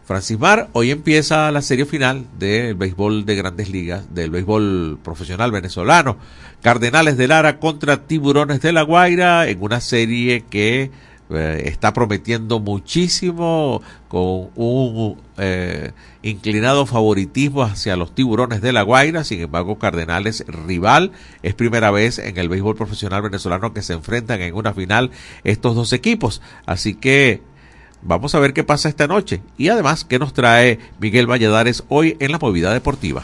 [0.06, 5.52] Francis Mar, hoy empieza la serie final del béisbol de grandes ligas, del béisbol profesional
[5.52, 6.18] venezolano.
[6.62, 10.92] Cardenales de Lara contra Tiburones de la Guaira en una serie que
[11.34, 15.92] eh, está prometiendo muchísimo con un eh,
[16.22, 22.20] inclinado favoritismo hacia los tiburones de la Guaira, sin embargo Cardenales rival, es primera vez
[22.20, 25.12] en el béisbol profesional venezolano que se enfrentan en una final
[25.44, 27.42] estos dos equipos, así que
[28.02, 29.42] vamos a ver qué pasa esta noche.
[29.58, 33.24] Y además qué nos trae Miguel Valladares hoy en la movida deportiva.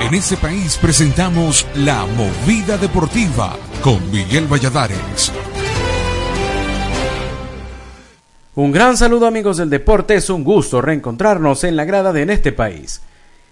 [0.00, 5.32] En este país presentamos la movida deportiva con Miguel Valladares.
[8.54, 12.30] Un gran saludo amigos del deporte, es un gusto reencontrarnos en la grada de En
[12.30, 13.02] este país.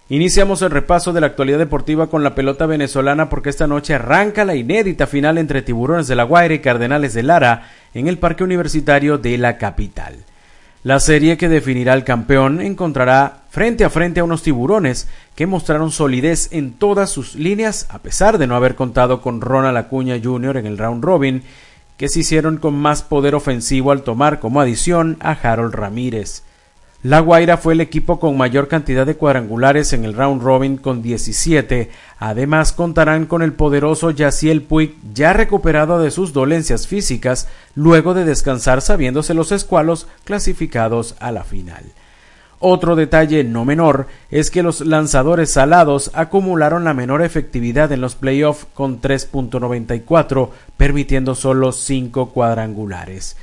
[0.09, 4.45] Iniciamos el repaso de la actualidad deportiva con la pelota venezolana porque esta noche arranca
[4.45, 8.43] la inédita final entre Tiburones de la Guaira y Cardenales de Lara en el Parque
[8.43, 10.25] Universitario de la capital.
[10.83, 15.91] La serie que definirá al campeón encontrará frente a frente a unos tiburones que mostraron
[15.91, 20.57] solidez en todas sus líneas a pesar de no haber contado con Ronald Acuña Jr.
[20.57, 21.43] en el round robin
[21.95, 26.43] que se hicieron con más poder ofensivo al tomar como adición a Harold Ramírez.
[27.03, 31.01] La Guaira fue el equipo con mayor cantidad de cuadrangulares en el round robin con
[31.01, 31.91] 17.
[32.17, 38.23] Además contarán con el poderoso Yaciel Puig ya recuperado de sus dolencias físicas luego de
[38.23, 41.83] descansar sabiéndose los escualos clasificados a la final.
[42.59, 48.15] Otro detalle no menor es que los lanzadores salados acumularon la menor efectividad en los
[48.15, 53.35] playoffs con 3.94, permitiendo solo 5 cuadrangulares.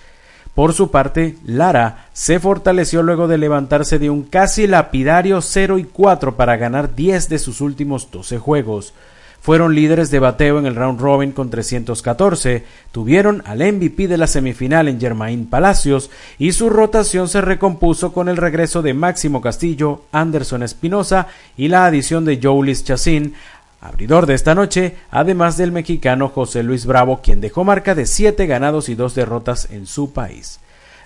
[0.60, 5.84] Por su parte, Lara se fortaleció luego de levantarse de un casi lapidario 0 y
[5.84, 8.92] 4 para ganar 10 de sus últimos 12 juegos.
[9.40, 14.26] Fueron líderes de bateo en el round robin con 314, tuvieron al MVP de la
[14.26, 20.02] semifinal en Germain Palacios y su rotación se recompuso con el regreso de Máximo Castillo,
[20.12, 23.32] Anderson Espinosa y la adición de Joulis Chacín,
[23.80, 28.46] abridor de esta noche, además del mexicano José Luis Bravo, quien dejó marca de siete
[28.46, 30.60] ganados y dos derrotas en su país.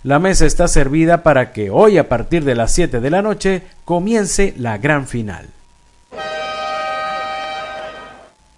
[0.04, 3.62] La mesa está servida para que hoy a partir de las 7 de la noche
[3.86, 5.46] comience la gran final.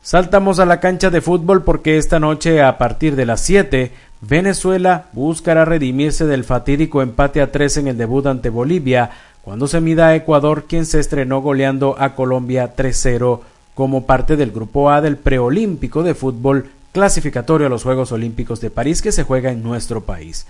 [0.02, 3.92] Saltamos a la cancha de fútbol porque esta noche a partir de las 7
[4.22, 9.10] Venezuela buscará redimirse del fatídico empate a 3 en el debut ante Bolivia
[9.42, 13.40] cuando se mida a Ecuador quien se estrenó goleando a Colombia 3-0
[13.76, 18.70] como parte del Grupo A del preolímpico de fútbol clasificatorio a los Juegos Olímpicos de
[18.70, 20.46] París que se juega en nuestro país.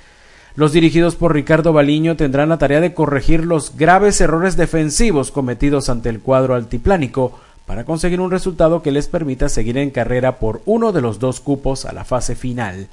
[0.55, 5.89] Los dirigidos por Ricardo Baliño tendrán la tarea de corregir los graves errores defensivos cometidos
[5.89, 10.63] ante el cuadro altiplánico para conseguir un resultado que les permita seguir en carrera por
[10.65, 12.87] uno de los dos cupos a la fase final.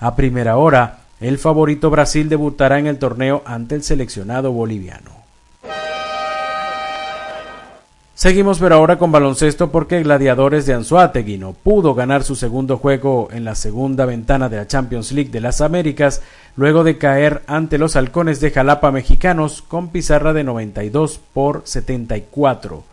[0.00, 5.25] A primera hora, el favorito Brasil debutará en el torneo ante el seleccionado boliviano.
[8.16, 13.28] Seguimos pero ahora con baloncesto porque Gladiadores de Anzuategui no pudo ganar su segundo juego
[13.30, 16.22] en la segunda ventana de la Champions League de las Américas
[16.56, 22.84] luego de caer ante los halcones de Jalapa mexicanos con pizarra de 92 por 74.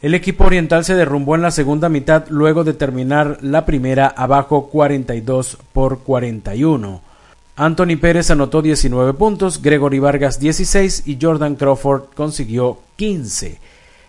[0.00, 4.70] El equipo oriental se derrumbó en la segunda mitad luego de terminar la primera abajo
[4.70, 7.02] 42 por 41.
[7.54, 13.58] Anthony Pérez anotó 19 puntos, Gregory Vargas 16 y Jordan Crawford consiguió 15.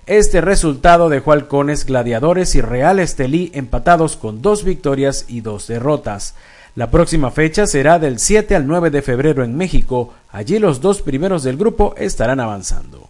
[0.08, 6.34] Este resultado dejó halcones gladiadores y Real Estelí empatados con dos victorias y dos derrotas.
[6.76, 10.14] La próxima fecha será del 7 al 9 de febrero en México.
[10.32, 13.10] Allí los dos primeros del grupo estarán avanzando.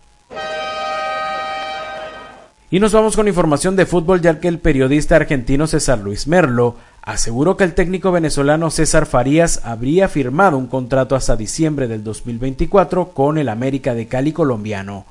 [2.70, 6.76] Y nos vamos con información de fútbol ya que el periodista argentino César Luis Merlo
[7.02, 13.10] aseguró que el técnico venezolano César Farías habría firmado un contrato hasta diciembre del 2024
[13.10, 15.06] con el América de Cali colombiano.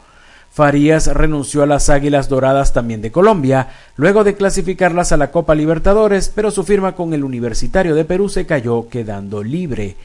[0.52, 5.54] Farías renunció a las Águilas Doradas también de Colombia, luego de clasificarlas a la Copa
[5.54, 9.96] Libertadores, pero su firma con el Universitario de Perú se cayó quedando libre.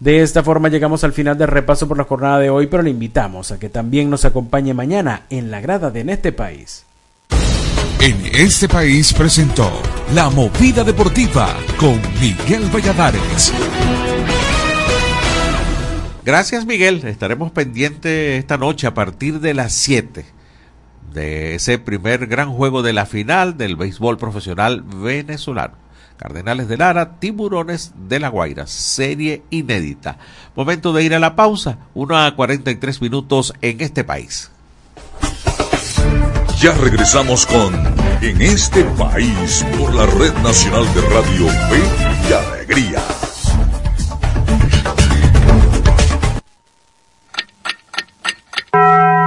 [0.00, 2.90] De esta forma llegamos al final del repaso por la jornada de hoy, pero le
[2.90, 6.84] invitamos a que también nos acompañe mañana en la grada de En este país.
[8.00, 9.70] En este país presentó
[10.14, 13.52] La Movida Deportiva con Miguel Valladares.
[16.30, 20.24] Gracias Miguel, estaremos pendientes esta noche a partir de las 7
[21.12, 25.74] de ese primer gran juego de la final del béisbol profesional venezolano.
[26.18, 30.18] Cardenales de Lara, Tiburones de la Guaira, serie inédita.
[30.54, 34.52] Momento de ir a la pausa, 1 a 43 minutos en este país.
[36.60, 37.74] Ya regresamos con
[38.22, 43.02] En este país por la Red Nacional de Radio Fe y Alegría.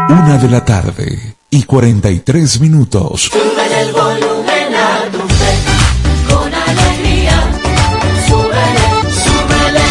[0.10, 3.30] Una de la tarde y 43 minutos.
[3.32, 5.54] Sube el volumen a tu fe,
[6.28, 7.43] con alegría.
[8.28, 8.88] Súbele,
[9.24, 9.82] súbele.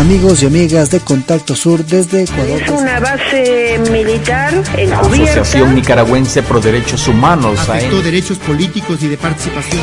[0.00, 2.62] Amigos y amigas de Contacto Sur desde Ecuador.
[2.62, 5.00] Es una base militar encubierta.
[5.00, 7.58] Asociación Nicaragüense Pro Derechos Humanos.
[7.60, 9.82] Afectó derechos políticos y de participación.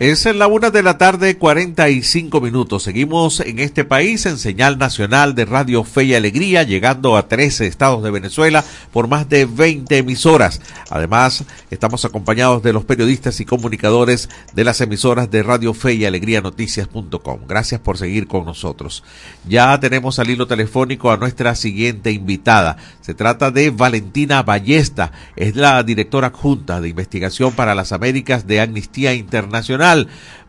[0.00, 2.82] Es en la una de la tarde, 45 minutos.
[2.82, 7.68] Seguimos en este país en señal nacional de Radio Fe y Alegría, llegando a 13
[7.68, 10.60] estados de Venezuela por más de 20 emisoras.
[10.90, 16.04] Además, estamos acompañados de los periodistas y comunicadores de las emisoras de Radio Fe y
[16.04, 17.42] Alegría Noticias.com.
[17.46, 19.04] Gracias por seguir con nosotros.
[19.46, 22.78] Ya tenemos al hilo telefónico a nuestra siguiente invitada.
[23.00, 25.12] Se trata de Valentina Ballesta.
[25.36, 29.83] Es la directora adjunta de investigación para las Américas de Amnistía Internacional.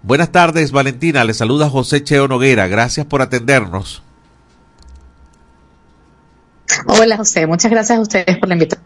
[0.02, 1.24] Buenas tardes, Valentina.
[1.24, 2.68] Le saluda José Cheo Noguera.
[2.68, 4.04] Gracias por atendernos.
[6.88, 7.48] Hola, José.
[7.48, 8.86] Muchas gracias a ustedes por la invitación.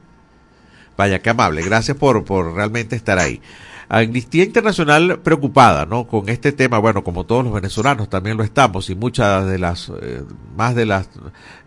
[0.97, 1.62] Vaya, qué amable.
[1.62, 3.41] Gracias por, por realmente estar ahí.
[3.89, 6.06] Amnistía Internacional preocupada, ¿no?
[6.06, 9.91] Con este tema, bueno, como todos los venezolanos también lo estamos y muchas de las,
[10.02, 10.22] eh,
[10.56, 11.10] más de las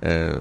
[0.03, 0.39] eh,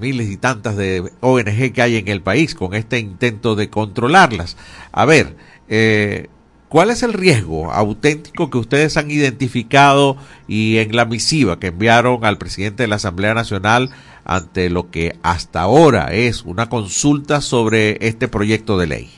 [0.00, 4.56] miles y tantas de ONG que hay en el país con este intento de controlarlas.
[4.92, 5.36] A ver,
[5.68, 6.28] eh,
[6.70, 10.16] ¿Cuál es el riesgo auténtico que ustedes han identificado
[10.46, 13.90] y en la misiva que enviaron al presidente de la Asamblea Nacional
[14.24, 19.10] ante lo que hasta ahora es una consulta sobre este proyecto de ley?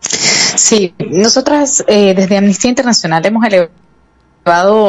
[0.00, 3.44] Sí, nosotras eh, desde Amnistía Internacional hemos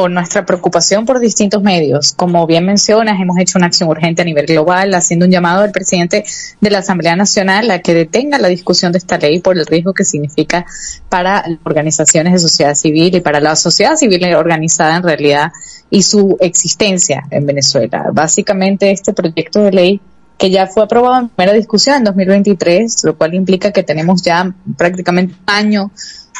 [0.08, 2.12] nuestra preocupación por distintos medios.
[2.12, 5.72] Como bien mencionas, hemos hecho una acción urgente a nivel global, haciendo un llamado al
[5.72, 6.24] presidente
[6.60, 9.94] de la Asamblea Nacional a que detenga la discusión de esta ley por el riesgo
[9.94, 10.64] que significa
[11.08, 15.50] para organizaciones de sociedad civil y para la sociedad civil organizada en realidad
[15.90, 18.10] y su existencia en Venezuela.
[18.12, 20.00] Básicamente, este proyecto de ley
[20.38, 24.54] que ya fue aprobado en primera discusión en 2023, lo cual implica que tenemos ya
[24.76, 25.90] prácticamente un año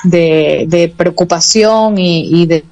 [0.05, 2.65] de, preocupación y de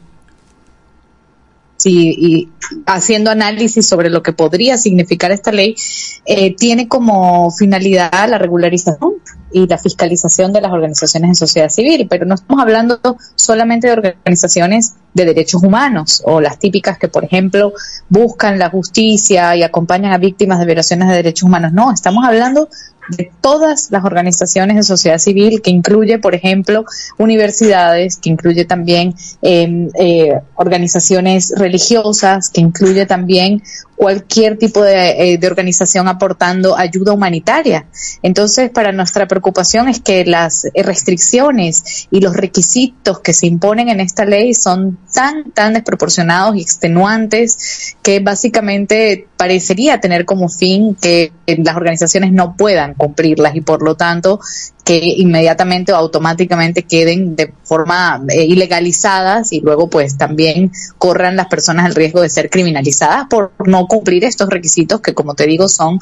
[1.85, 2.49] y,
[2.87, 5.77] haciendo análisis sobre lo que podría significar esta ley,
[6.25, 9.15] eh, tiene como finalidad la regularización
[9.53, 13.01] y la fiscalización de las organizaciones de sociedad civil, pero no estamos hablando
[13.37, 17.73] solamente de organizaciones de derechos humanos o las típicas que, por ejemplo,
[18.09, 21.73] buscan la justicia y acompañan a víctimas de violaciones de derechos humanos.
[21.73, 22.69] No, estamos hablando
[23.09, 26.85] de todas las organizaciones de sociedad civil, que incluye, por ejemplo,
[27.19, 33.63] universidades, que incluye también em, eh, organizaciones religiosas, que incluye también
[33.97, 37.87] cualquier tipo de, eh, de, organización aportando ayuda humanitaria.
[38.23, 44.01] Entonces, para nuestra preocupación es que las restricciones y los requisitos que se imponen en
[44.01, 51.33] esta ley son tan, tan desproporcionados y extenuantes que básicamente parecería tener como fin que
[51.47, 54.41] las organizaciones no puedan cumplirlas y por lo tanto
[54.87, 61.49] que inmediatamente o automáticamente queden de forma eh, ilegalizadas y luego pues también corran las
[61.49, 65.69] personas el riesgo de ser criminalizadas por no cumplir estos requisitos que como te digo
[65.69, 65.99] son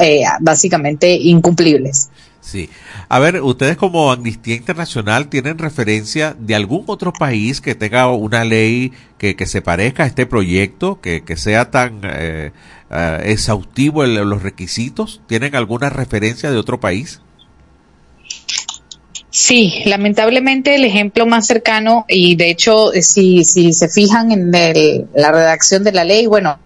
[0.00, 2.08] eh, básicamente incumplibles.
[2.40, 2.70] Sí.
[3.10, 8.42] A ver, ustedes como Amnistía Internacional tienen referencia de algún otro país que tenga una
[8.42, 12.52] ley que, que se parezca a este proyecto, que, que sea tan eh,
[13.22, 15.20] exhaustivo en los requisitos.
[15.26, 17.20] ¿Tienen alguna referencia de otro país?
[19.30, 24.50] Sí, lamentablemente el ejemplo más cercano, y de hecho, eh, si, si se fijan en
[25.14, 26.58] la redacción de la ley, bueno,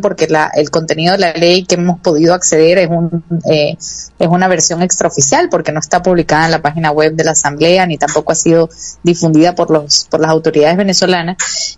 [0.00, 3.76] porque la, el contenido de la ley que hemos podido acceder es, un, eh,
[4.18, 7.86] es una versión extraoficial porque no está publicada en la página web de la Asamblea
[7.86, 8.68] ni tampoco ha sido
[9.02, 11.36] difundida por, los, por las autoridades venezolanas,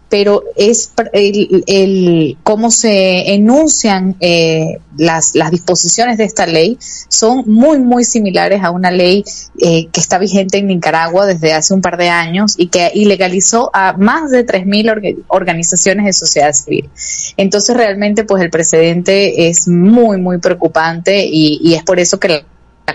[0.09, 6.79] pero es el, cómo se enuncian eh, las, las disposiciones de esta ley
[7.09, 9.25] son muy, muy similares a una ley
[9.61, 13.71] eh, que está vigente en Nicaragua desde hace un par de años y que ilegalizó
[13.73, 16.89] a más de 3.000 organizaciones de sociedad civil.
[17.37, 17.90] Entonces, realmente,
[18.27, 22.45] pues el precedente es muy, muy preocupante y, es por eso que la,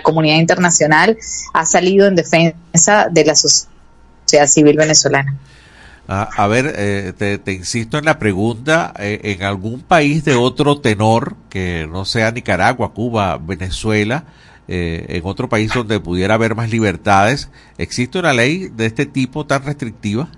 [0.02, 1.16] comunidad internacional
[1.54, 5.38] ha salido en defensa de la sociedad civil venezolana.
[6.06, 10.80] a ver, eh, te, te, insisto en la pregunta, eh, ¿en algún país de otro
[10.80, 14.24] tenor, que no sea Nicaragua, Cuba, Venezuela,
[14.68, 19.46] eh, en otro país donde pudiera haber más libertades, ¿existe una ley de este tipo
[19.46, 20.28] tan restrictiva?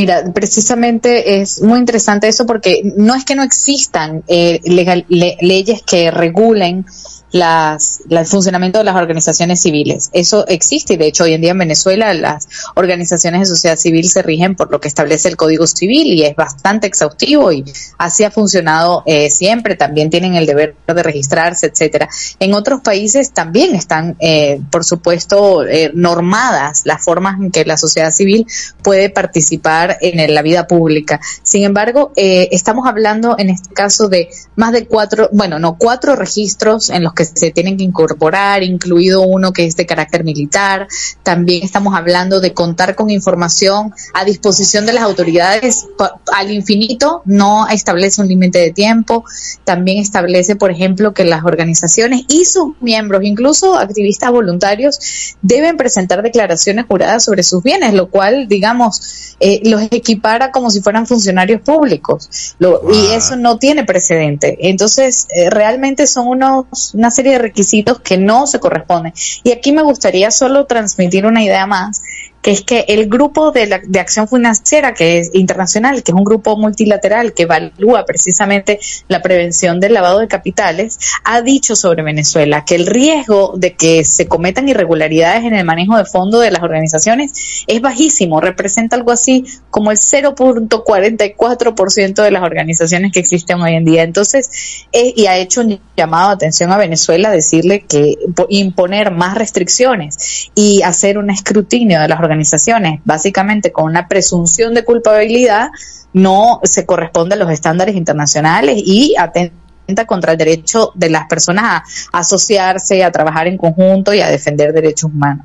[0.00, 5.36] Mira, precisamente es muy interesante eso porque no es que no existan eh, legal, le,
[5.42, 6.86] leyes que regulen
[7.32, 10.10] las, el funcionamiento de las organizaciones civiles.
[10.12, 14.08] Eso existe y de hecho hoy en día en Venezuela las organizaciones de sociedad civil
[14.08, 17.64] se rigen por lo que establece el Código Civil y es bastante exhaustivo y
[17.98, 19.76] así ha funcionado eh, siempre.
[19.76, 22.08] También tienen el deber de registrarse, etcétera.
[22.38, 27.76] En otros países también están, eh, por supuesto, eh, normadas las formas en que la
[27.76, 28.46] sociedad civil
[28.82, 31.20] puede participar en la vida pública.
[31.42, 36.90] Sin embargo, estamos hablando en este caso de más de cuatro, bueno, no, cuatro registros
[36.90, 40.88] en los que que se tienen que incorporar, incluido uno que es de carácter militar.
[41.22, 45.86] También estamos hablando de contar con información a disposición de las autoridades
[46.34, 49.24] al infinito, no establece un límite de tiempo.
[49.64, 56.22] También establece, por ejemplo, que las organizaciones y sus miembros, incluso activistas voluntarios, deben presentar
[56.22, 61.60] declaraciones juradas sobre sus bienes, lo cual, digamos, eh, los equipara como si fueran funcionarios
[61.60, 62.56] públicos.
[62.92, 64.56] Y eso no tiene precedente.
[64.70, 69.12] Entonces, eh, realmente son unos, serie de requisitos que no se corresponden.
[69.42, 72.02] Y aquí me gustaría solo transmitir una idea más,
[72.42, 76.16] que es que el grupo de, la, de acción financiera, que es internacional, que es
[76.16, 82.02] un grupo multilateral que evalúa precisamente la prevención del lavado de capitales, ha dicho sobre
[82.02, 86.50] Venezuela que el riesgo de que se cometan irregularidades en el manejo de fondos de
[86.50, 93.60] las organizaciones es bajísimo, representa algo así como el 0.44% de las organizaciones que existen
[93.60, 94.02] hoy en día.
[94.02, 98.16] Entonces, eh, y ha hecho un llamado de atención a Venezuela decirle que
[98.48, 104.72] imponer más restricciones y hacer un escrutinio de las organizaciones organizaciones, básicamente con una presunción
[104.72, 105.70] de culpabilidad,
[106.12, 112.08] no se corresponde a los estándares internacionales y atenta contra el derecho de las personas
[112.12, 115.44] a asociarse, a trabajar en conjunto y a defender derechos humanos.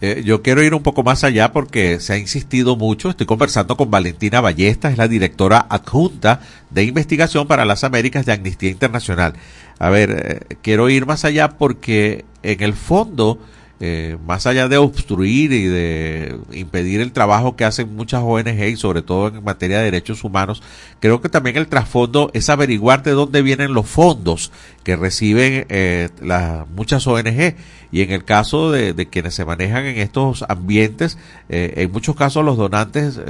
[0.00, 3.10] Eh, yo quiero ir un poco más allá porque se ha insistido mucho.
[3.10, 6.40] Estoy conversando con Valentina Ballesta, es la directora adjunta
[6.70, 9.34] de investigación para las Américas de Amnistía Internacional.
[9.78, 10.10] A ver,
[10.50, 13.38] eh, quiero ir más allá porque en el fondo
[13.80, 18.76] eh, más allá de obstruir y de impedir el trabajo que hacen muchas ONG y
[18.76, 20.62] sobre todo en materia de derechos humanos,
[21.00, 24.52] creo que también el trasfondo es averiguar de dónde vienen los fondos
[24.84, 27.56] que reciben eh, las muchas ONG
[27.90, 31.18] y en el caso de, quienes se manejan en estos ambientes,
[31.48, 33.20] eh, en muchos casos los donantes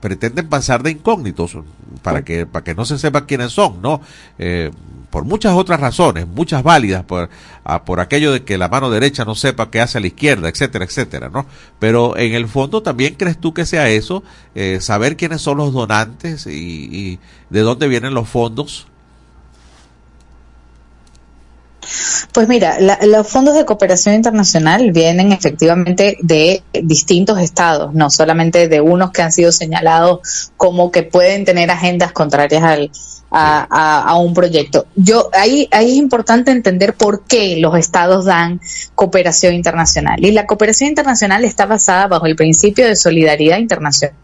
[0.00, 1.56] pretenden pasar de incógnitos
[2.02, 4.00] para que para que no se sepa quiénes son, ¿no?
[5.14, 7.30] Por muchas otras razones, muchas válidas, por,
[7.62, 10.84] ah, por aquello de que la mano derecha no sepa qué hace la izquierda, etcétera,
[10.84, 11.46] etcétera, ¿no?
[11.78, 14.24] Pero en el fondo también crees tú que sea eso,
[14.56, 18.88] eh, saber quiénes son los donantes y, de dónde vienen los fondos.
[22.32, 28.80] Pues mira, los fondos de cooperación internacional vienen efectivamente de distintos estados, no solamente de
[28.80, 32.90] unos que han sido señalados como que pueden tener agendas contrarias al,
[33.30, 34.86] a, un proyecto.
[34.94, 38.60] Yo ahí, ahí es importante entender por qué los estados dan
[38.94, 40.24] cooperación internacional.
[40.24, 44.14] Y la cooperación internacional está basada bajo el principio de solidaridad internacional.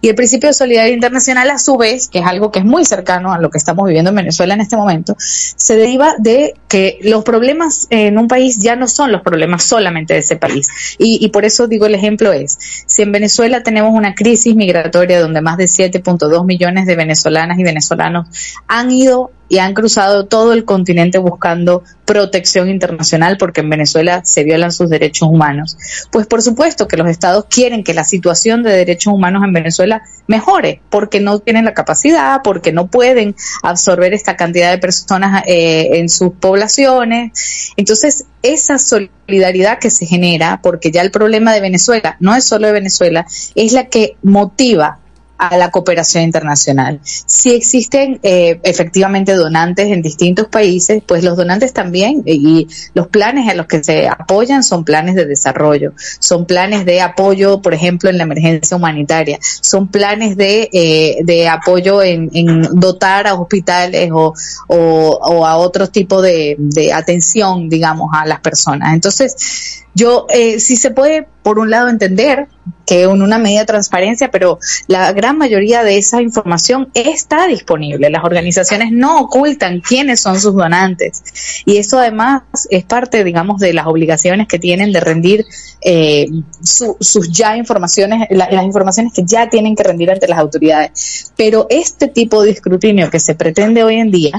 [0.00, 2.84] Y el principio de solidaridad internacional, a su vez, que es algo que es muy
[2.84, 6.98] cercano a lo que estamos viviendo en Venezuela en este momento, se deriva de que
[7.02, 10.68] los problemas en un país ya no son los problemas solamente de ese país.
[10.98, 15.40] Y, por eso digo el ejemplo es, si en Venezuela tenemos una crisis migratoria donde
[15.40, 18.28] más de 7.2 millones de venezolanas y venezolanos
[18.68, 24.44] han ido y han cruzado todo el continente buscando protección internacional porque en Venezuela se
[24.44, 25.76] violan sus derechos humanos.
[26.10, 30.04] Pues por supuesto que los estados quieren que la situación de derechos humanos en Venezuela
[30.26, 35.98] mejore porque no tienen la capacidad, porque no pueden absorber esta cantidad de personas eh,
[35.98, 37.74] en sus poblaciones.
[37.76, 42.68] Entonces, esa solidaridad que se genera, porque ya el problema de Venezuela no es solo
[42.68, 45.01] de Venezuela, es la que motiva
[45.42, 47.00] a la cooperación internacional.
[47.02, 53.48] Si existen eh, efectivamente donantes en distintos países, pues los donantes también y los planes
[53.48, 58.08] a los que se apoyan son planes de desarrollo, son planes de apoyo, por ejemplo,
[58.08, 62.30] en la emergencia humanitaria, son planes de, eh, de apoyo en,
[62.74, 64.34] dotar a hospitales o,
[64.68, 68.94] o, a otro tipo de, de atención, digamos, a las personas.
[68.94, 72.48] Entonces, yo eh, sí se puede, por un lado, entender
[72.86, 78.10] que en una medida de transparencia, pero la gran mayoría de esa información está disponible.
[78.10, 81.22] Las organizaciones no ocultan quiénes son sus donantes.
[81.64, 85.44] Y eso además es parte, digamos, de las obligaciones que tienen de rendir
[85.80, 86.26] eh,
[86.62, 91.32] sus ya informaciones, las informaciones que ya tienen que rendir ante las autoridades.
[91.36, 94.32] Pero este tipo de escrutinio que se pretende hoy en día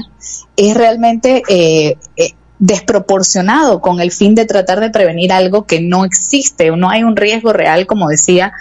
[0.56, 1.42] es realmente...
[1.48, 6.76] Eh, eh desproporcionado con el fin de tratar de prevenir algo que no existe o
[6.76, 8.52] no hay un riesgo real, como decía,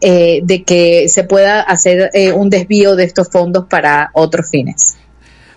[0.00, 4.96] eh, de que se pueda hacer eh, un desvío de estos fondos para otros fines.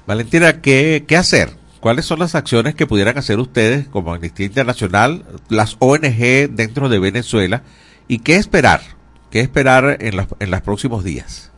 [0.06, 1.50] Valentina, ¿qué, qué hacer?
[1.86, 6.98] ¿cuáles son las acciones que pudieran hacer ustedes como Amnistía Internacional, las ONG dentro de
[6.98, 7.62] Venezuela
[8.08, 8.82] y qué esperar?
[9.30, 11.52] ¿Qué esperar en los, en los próximos días?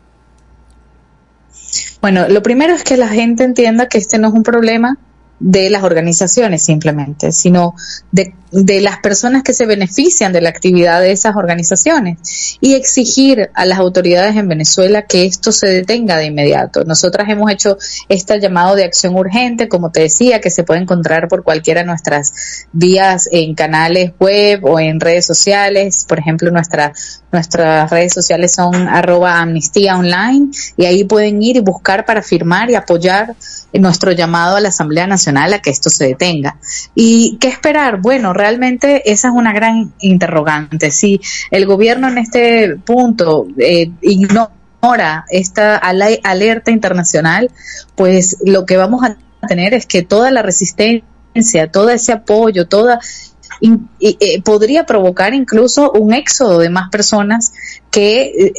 [2.02, 4.98] Bueno, lo primero es que la gente entienda que este no es un problema
[5.40, 7.76] de las organizaciones simplemente, sino
[8.12, 13.52] de, de, las personas que se benefician de la actividad de esas organizaciones y exigir
[13.54, 16.86] a las autoridades en Venezuela que esto se detenga de inmediato.
[16.86, 17.78] Nosotras hemos hecho
[18.10, 21.88] este llamado de acción urgente, como te decía, que se puede encontrar por cualquiera de
[21.88, 26.06] nuestras vías en canales web o en redes sociales.
[26.08, 26.94] Por ejemplo, nuestra,
[27.32, 32.72] nuestras redes sociales son arroba amnistía online y ahí pueden ir y buscar para firmar
[32.72, 33.36] y apoyar
[33.74, 36.57] nuestro llamado a la Asamblea Nacional a que esto se detenga.
[36.95, 37.99] ¿Y qué esperar?
[37.99, 40.91] Bueno, realmente esa es una gran interrogante.
[40.91, 41.19] Si
[41.51, 47.51] el gobierno en este punto eh, ignora esta alerta internacional,
[47.95, 49.17] pues lo que vamos a
[49.47, 52.99] tener es que toda la resistencia, todo ese apoyo, toda
[54.00, 57.54] eh, podría provocar incluso un éxodo de más personas
[57.91, 58.54] que eh,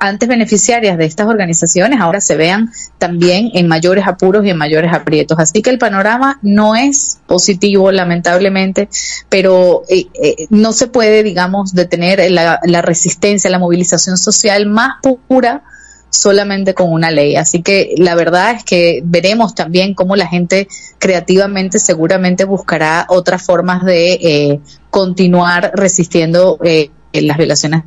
[0.00, 4.92] antes beneficiarias de estas organizaciones ahora se vean también en mayores apuros y en mayores
[4.92, 5.38] aprietos.
[5.38, 8.88] Así que el panorama no es positivo, lamentablemente,
[9.28, 10.06] pero eh,
[10.50, 14.94] no se puede, digamos, detener la, la resistencia, la movilización social más
[15.28, 15.62] pura
[16.10, 17.36] solamente con una ley.
[17.36, 23.42] Así que la verdad es que veremos también cómo la gente creativamente seguramente buscará otras
[23.42, 27.84] formas de eh, continuar resistiendo eh, las violaciones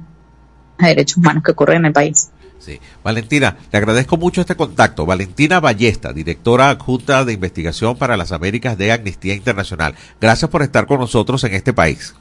[0.79, 2.29] de derechos humanos que ocurren en el país.
[2.59, 2.79] Sí.
[3.03, 5.05] Valentina, le agradezco mucho este contacto.
[5.05, 9.95] Valentina Ballesta, directora adjunta de investigación para las Américas de Amnistía Internacional.
[10.21, 12.15] Gracias por estar con nosotros en este país.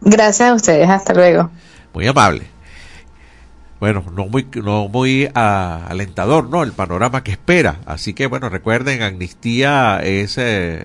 [0.00, 1.50] Gracias a ustedes, hasta luego.
[1.94, 2.57] Muy amable
[3.80, 6.62] bueno, no muy, no muy ah, alentador, ¿no?
[6.62, 7.80] El panorama que espera.
[7.86, 10.84] Así que, bueno, recuerden, Amnistía es eh,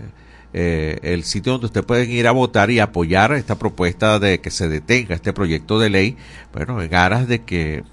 [0.54, 4.52] eh, el sitio donde ustedes pueden ir a votar y apoyar esta propuesta de que
[4.52, 6.18] se detenga este proyecto de ley.
[6.54, 7.84] Bueno, en aras de que,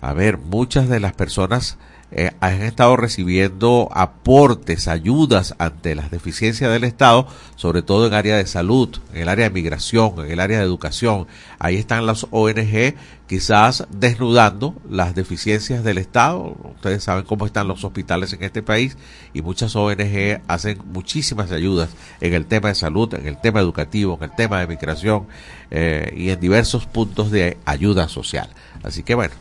[0.00, 1.76] a ver, muchas de las personas
[2.14, 8.36] eh, han estado recibiendo aportes, ayudas ante las deficiencias del Estado, sobre todo en área
[8.36, 11.26] de salud, en el área de migración, en el área de educación.
[11.58, 12.94] Ahí están las ONG
[13.26, 16.54] quizás desnudando las deficiencias del Estado.
[16.74, 18.98] Ustedes saben cómo están los hospitales en este país
[19.32, 21.88] y muchas ONG hacen muchísimas ayudas
[22.20, 25.28] en el tema de salud, en el tema educativo, en el tema de migración
[25.70, 28.50] eh, y en diversos puntos de ayuda social.
[28.82, 29.32] Así que bueno,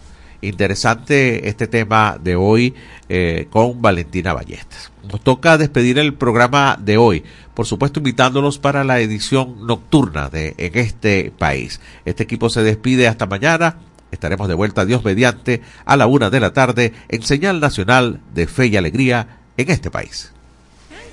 [0.42, 2.74] Interesante este tema de hoy
[3.10, 4.92] eh, con Valentina Ballestas.
[5.10, 7.24] Nos toca despedir el programa de hoy,
[7.54, 11.80] por supuesto invitándolos para la edición nocturna de En este país.
[12.06, 13.78] Este equipo se despide hasta mañana.
[14.10, 18.48] Estaremos de vuelta, Dios mediante, a la una de la tarde en señal nacional de
[18.48, 20.34] fe y alegría en este país.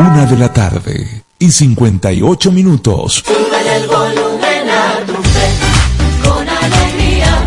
[0.00, 3.22] Una de la tarde y 58 minutos.
[3.22, 7.44] Súbele el volumen a tu fe, con alegría.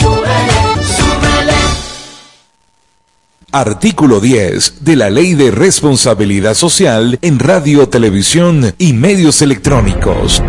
[0.00, 1.52] Súbele, súbele.
[3.52, 10.42] Artículo 10 de la Ley de Responsabilidad Social en Radio, Televisión y Medios Electrónicos.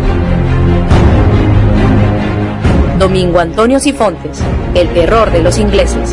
[2.98, 4.40] Domingo Antonio Sifontes,
[4.74, 6.12] el terror de los ingleses.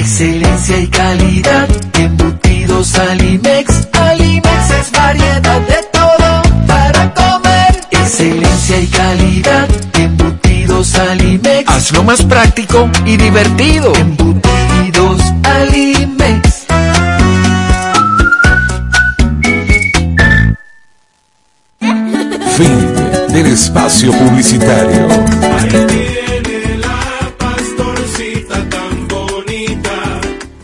[0.00, 3.86] Excelencia y calidad, embutidos Alimex.
[3.92, 7.80] Alimex es variedad de todo para comer.
[7.90, 11.68] Excelencia y calidad, embutidos Alimex.
[11.68, 13.92] Hazlo más práctico y divertido.
[13.94, 16.64] Embutidos Alimex.
[22.56, 25.08] Fin del espacio publicitario.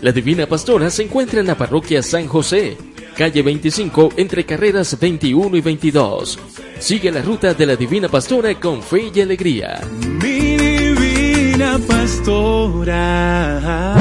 [0.07, 2.79] La Divina Pastora se encuentra en la parroquia San José,
[3.17, 6.39] calle 25, entre carreras 21 y 22.
[6.79, 9.81] Sigue la ruta de la Divina Pastora con fe y alegría.
[10.23, 13.99] Mi divina pastora.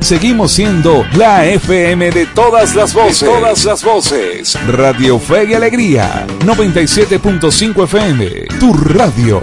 [0.00, 3.20] Seguimos siendo la FM de todas las voces.
[3.20, 4.58] De todas las voces.
[4.66, 6.26] Radio Fe y Alegría.
[6.46, 8.46] 97.5 FM.
[8.58, 9.42] Tu radio.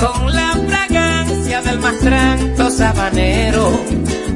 [0.00, 3.84] Con la fragancia del mastranto sabanero,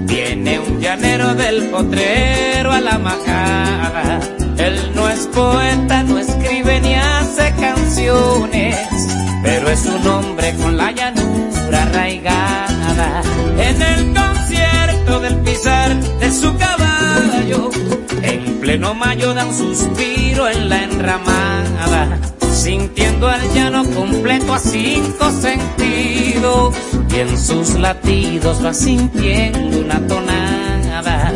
[0.00, 4.20] viene un llanero del potrero a la majada.
[4.58, 8.76] Él no es poeta, no escribe ni hace canciones,
[9.42, 13.22] pero es un hombre con la llanura arraigada.
[13.56, 17.70] En el concierto del pisar de su caballo,
[18.22, 22.33] en pleno mayo da un suspiro en la enramada
[22.64, 26.74] sintiendo el llano completo a cinco sentidos
[27.10, 31.30] y en sus latidos va sintiendo una tonada.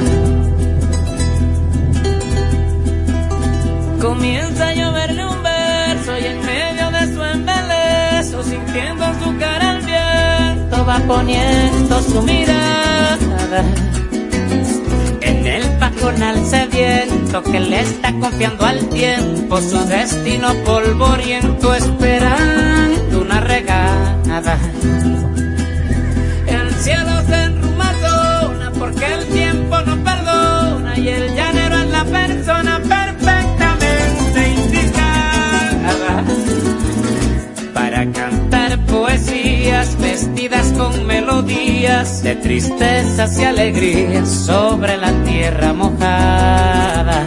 [4.00, 9.76] Comienza a lloverle un verso y en medio de su embeleso, sintiendo en su cara
[9.76, 13.64] el viento, va poniendo su mirada.
[16.08, 24.58] Pajonal sediento que le está confiando al tiempo su destino polvoriento esperando una regada.
[26.46, 32.80] El cielo se enrumazona porque el tiempo no perdona y el llanero es la persona
[32.80, 36.24] perfectamente indicada
[37.74, 40.47] para cantar poesías vestidas
[40.78, 47.26] con melodías de tristezas y alegrías sobre la tierra mojada.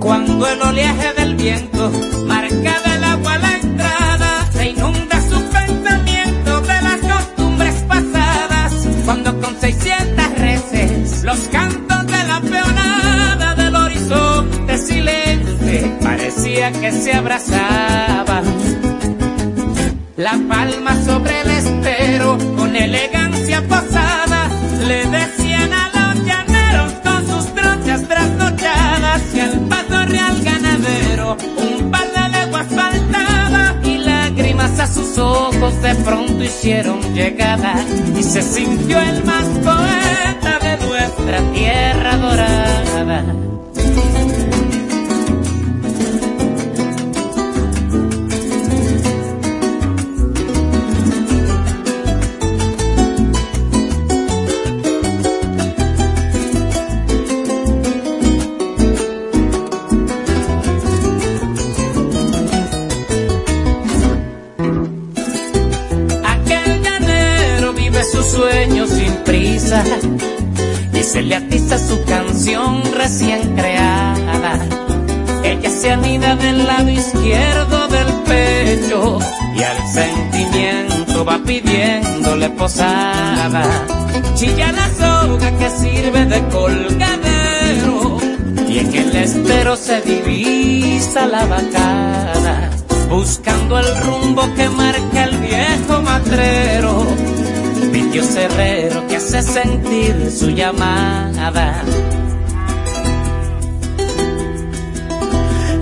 [0.00, 1.90] Cuando el oleaje del viento
[2.26, 8.72] marca del agua la entrada, se inunda su pensamiento de las costumbres pasadas.
[9.04, 17.12] Cuando con 600 reces los cantos de la peonada del horizonte silente parecía que se
[17.12, 18.75] abrazaban.
[20.26, 24.48] La palma sobre el estero con elegancia posada
[24.84, 31.92] le decían a los llaneros con sus tronchas trasnochadas y al paso real ganadero un
[31.92, 37.76] par de leguas faltaba y lágrimas a sus ojos de pronto hicieron llegada
[38.18, 43.24] y se sintió el más poeta de nuestra tierra dorada.
[71.74, 74.58] Su canción recién creada.
[75.42, 79.18] Ella se anida del lado izquierdo del pecho
[79.54, 83.64] y al sentimiento va pidiéndole posada.
[84.34, 88.18] Chilla la soga que sirve de colgadero
[88.68, 92.70] y en el estero se divisa la bacana,
[93.08, 97.35] buscando el rumbo que marca el viejo matrero.
[97.96, 101.82] Vitio Cerrero que hace sentir su llamada.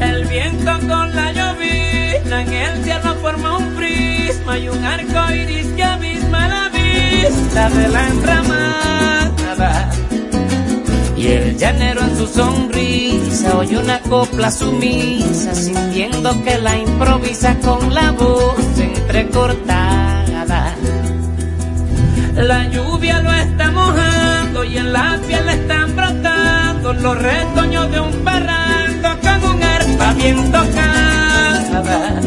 [0.00, 5.66] El viento con la llovizna en el cielo forma un prisma y un arco iris
[5.72, 9.90] que abisma la vista de la enramada.
[11.16, 17.92] Y el llanero en su sonrisa oye una copla sumisa, sintiendo que la improvisa con
[17.92, 19.93] la voz entrecortada.
[22.36, 28.00] La lluvia lo está mojando y en la piel le están brotando los retoños de
[28.00, 32.20] un barranco con un arpa bien tocada.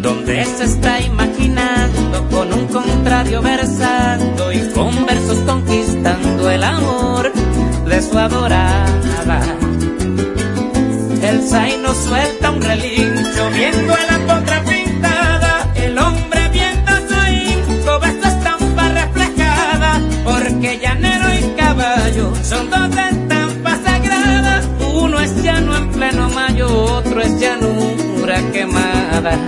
[0.00, 7.32] Donde se está imaginando con un contrario versando y con versos conquistando el amor
[7.86, 9.40] de su adorada.
[11.22, 14.26] El zaino suelta un relincho viendo la
[29.24, 29.38] quemada.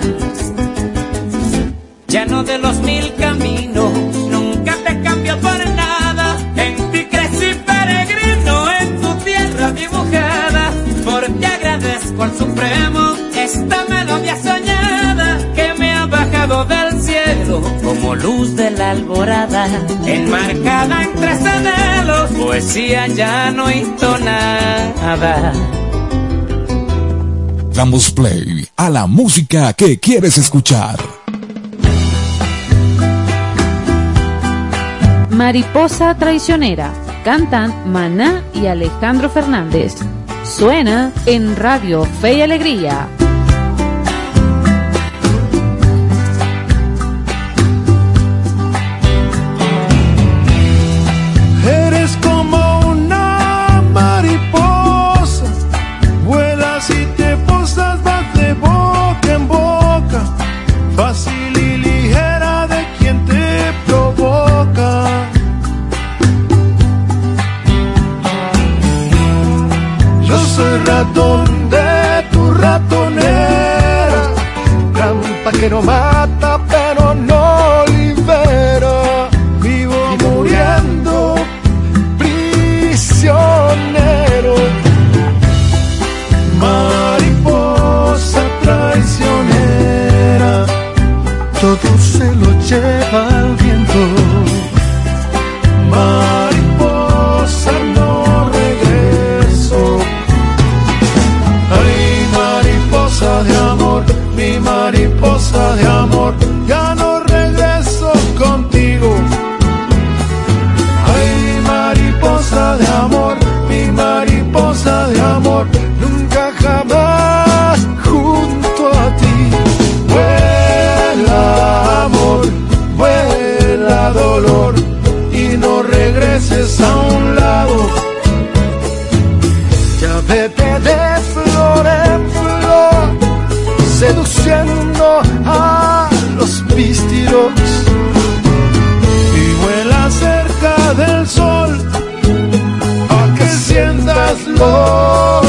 [2.08, 3.92] Llano de los mil caminos,
[4.30, 10.72] nunca te cambio por nada, en ti crecí peregrino, en tu tierra dibujada,
[11.04, 18.56] porque agradezco al Supremo esta melodía soñada que me ha bajado del cielo como luz
[18.56, 19.66] de la alborada,
[20.06, 25.52] enmarcada entre cenelos, poesía llano y tonada.
[27.74, 30.98] Damos play a la música que quieres escuchar.
[35.30, 36.92] Mariposa Traicionera.
[37.24, 39.94] Cantan Maná y Alejandro Fernández.
[40.44, 43.08] Suena en Radio Fe y Alegría.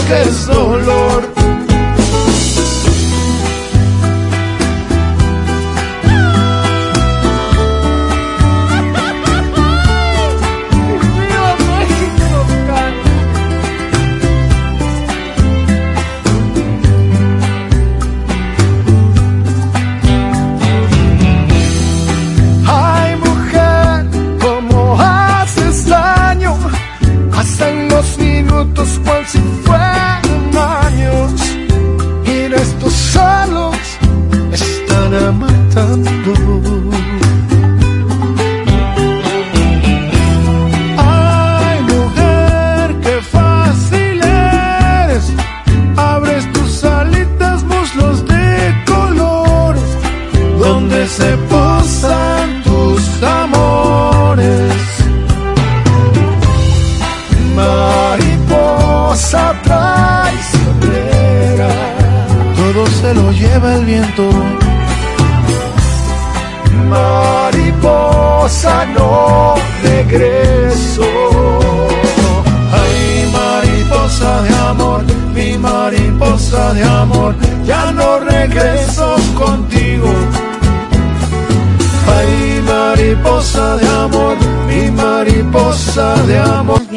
[0.07, 1.36] Que es dolor.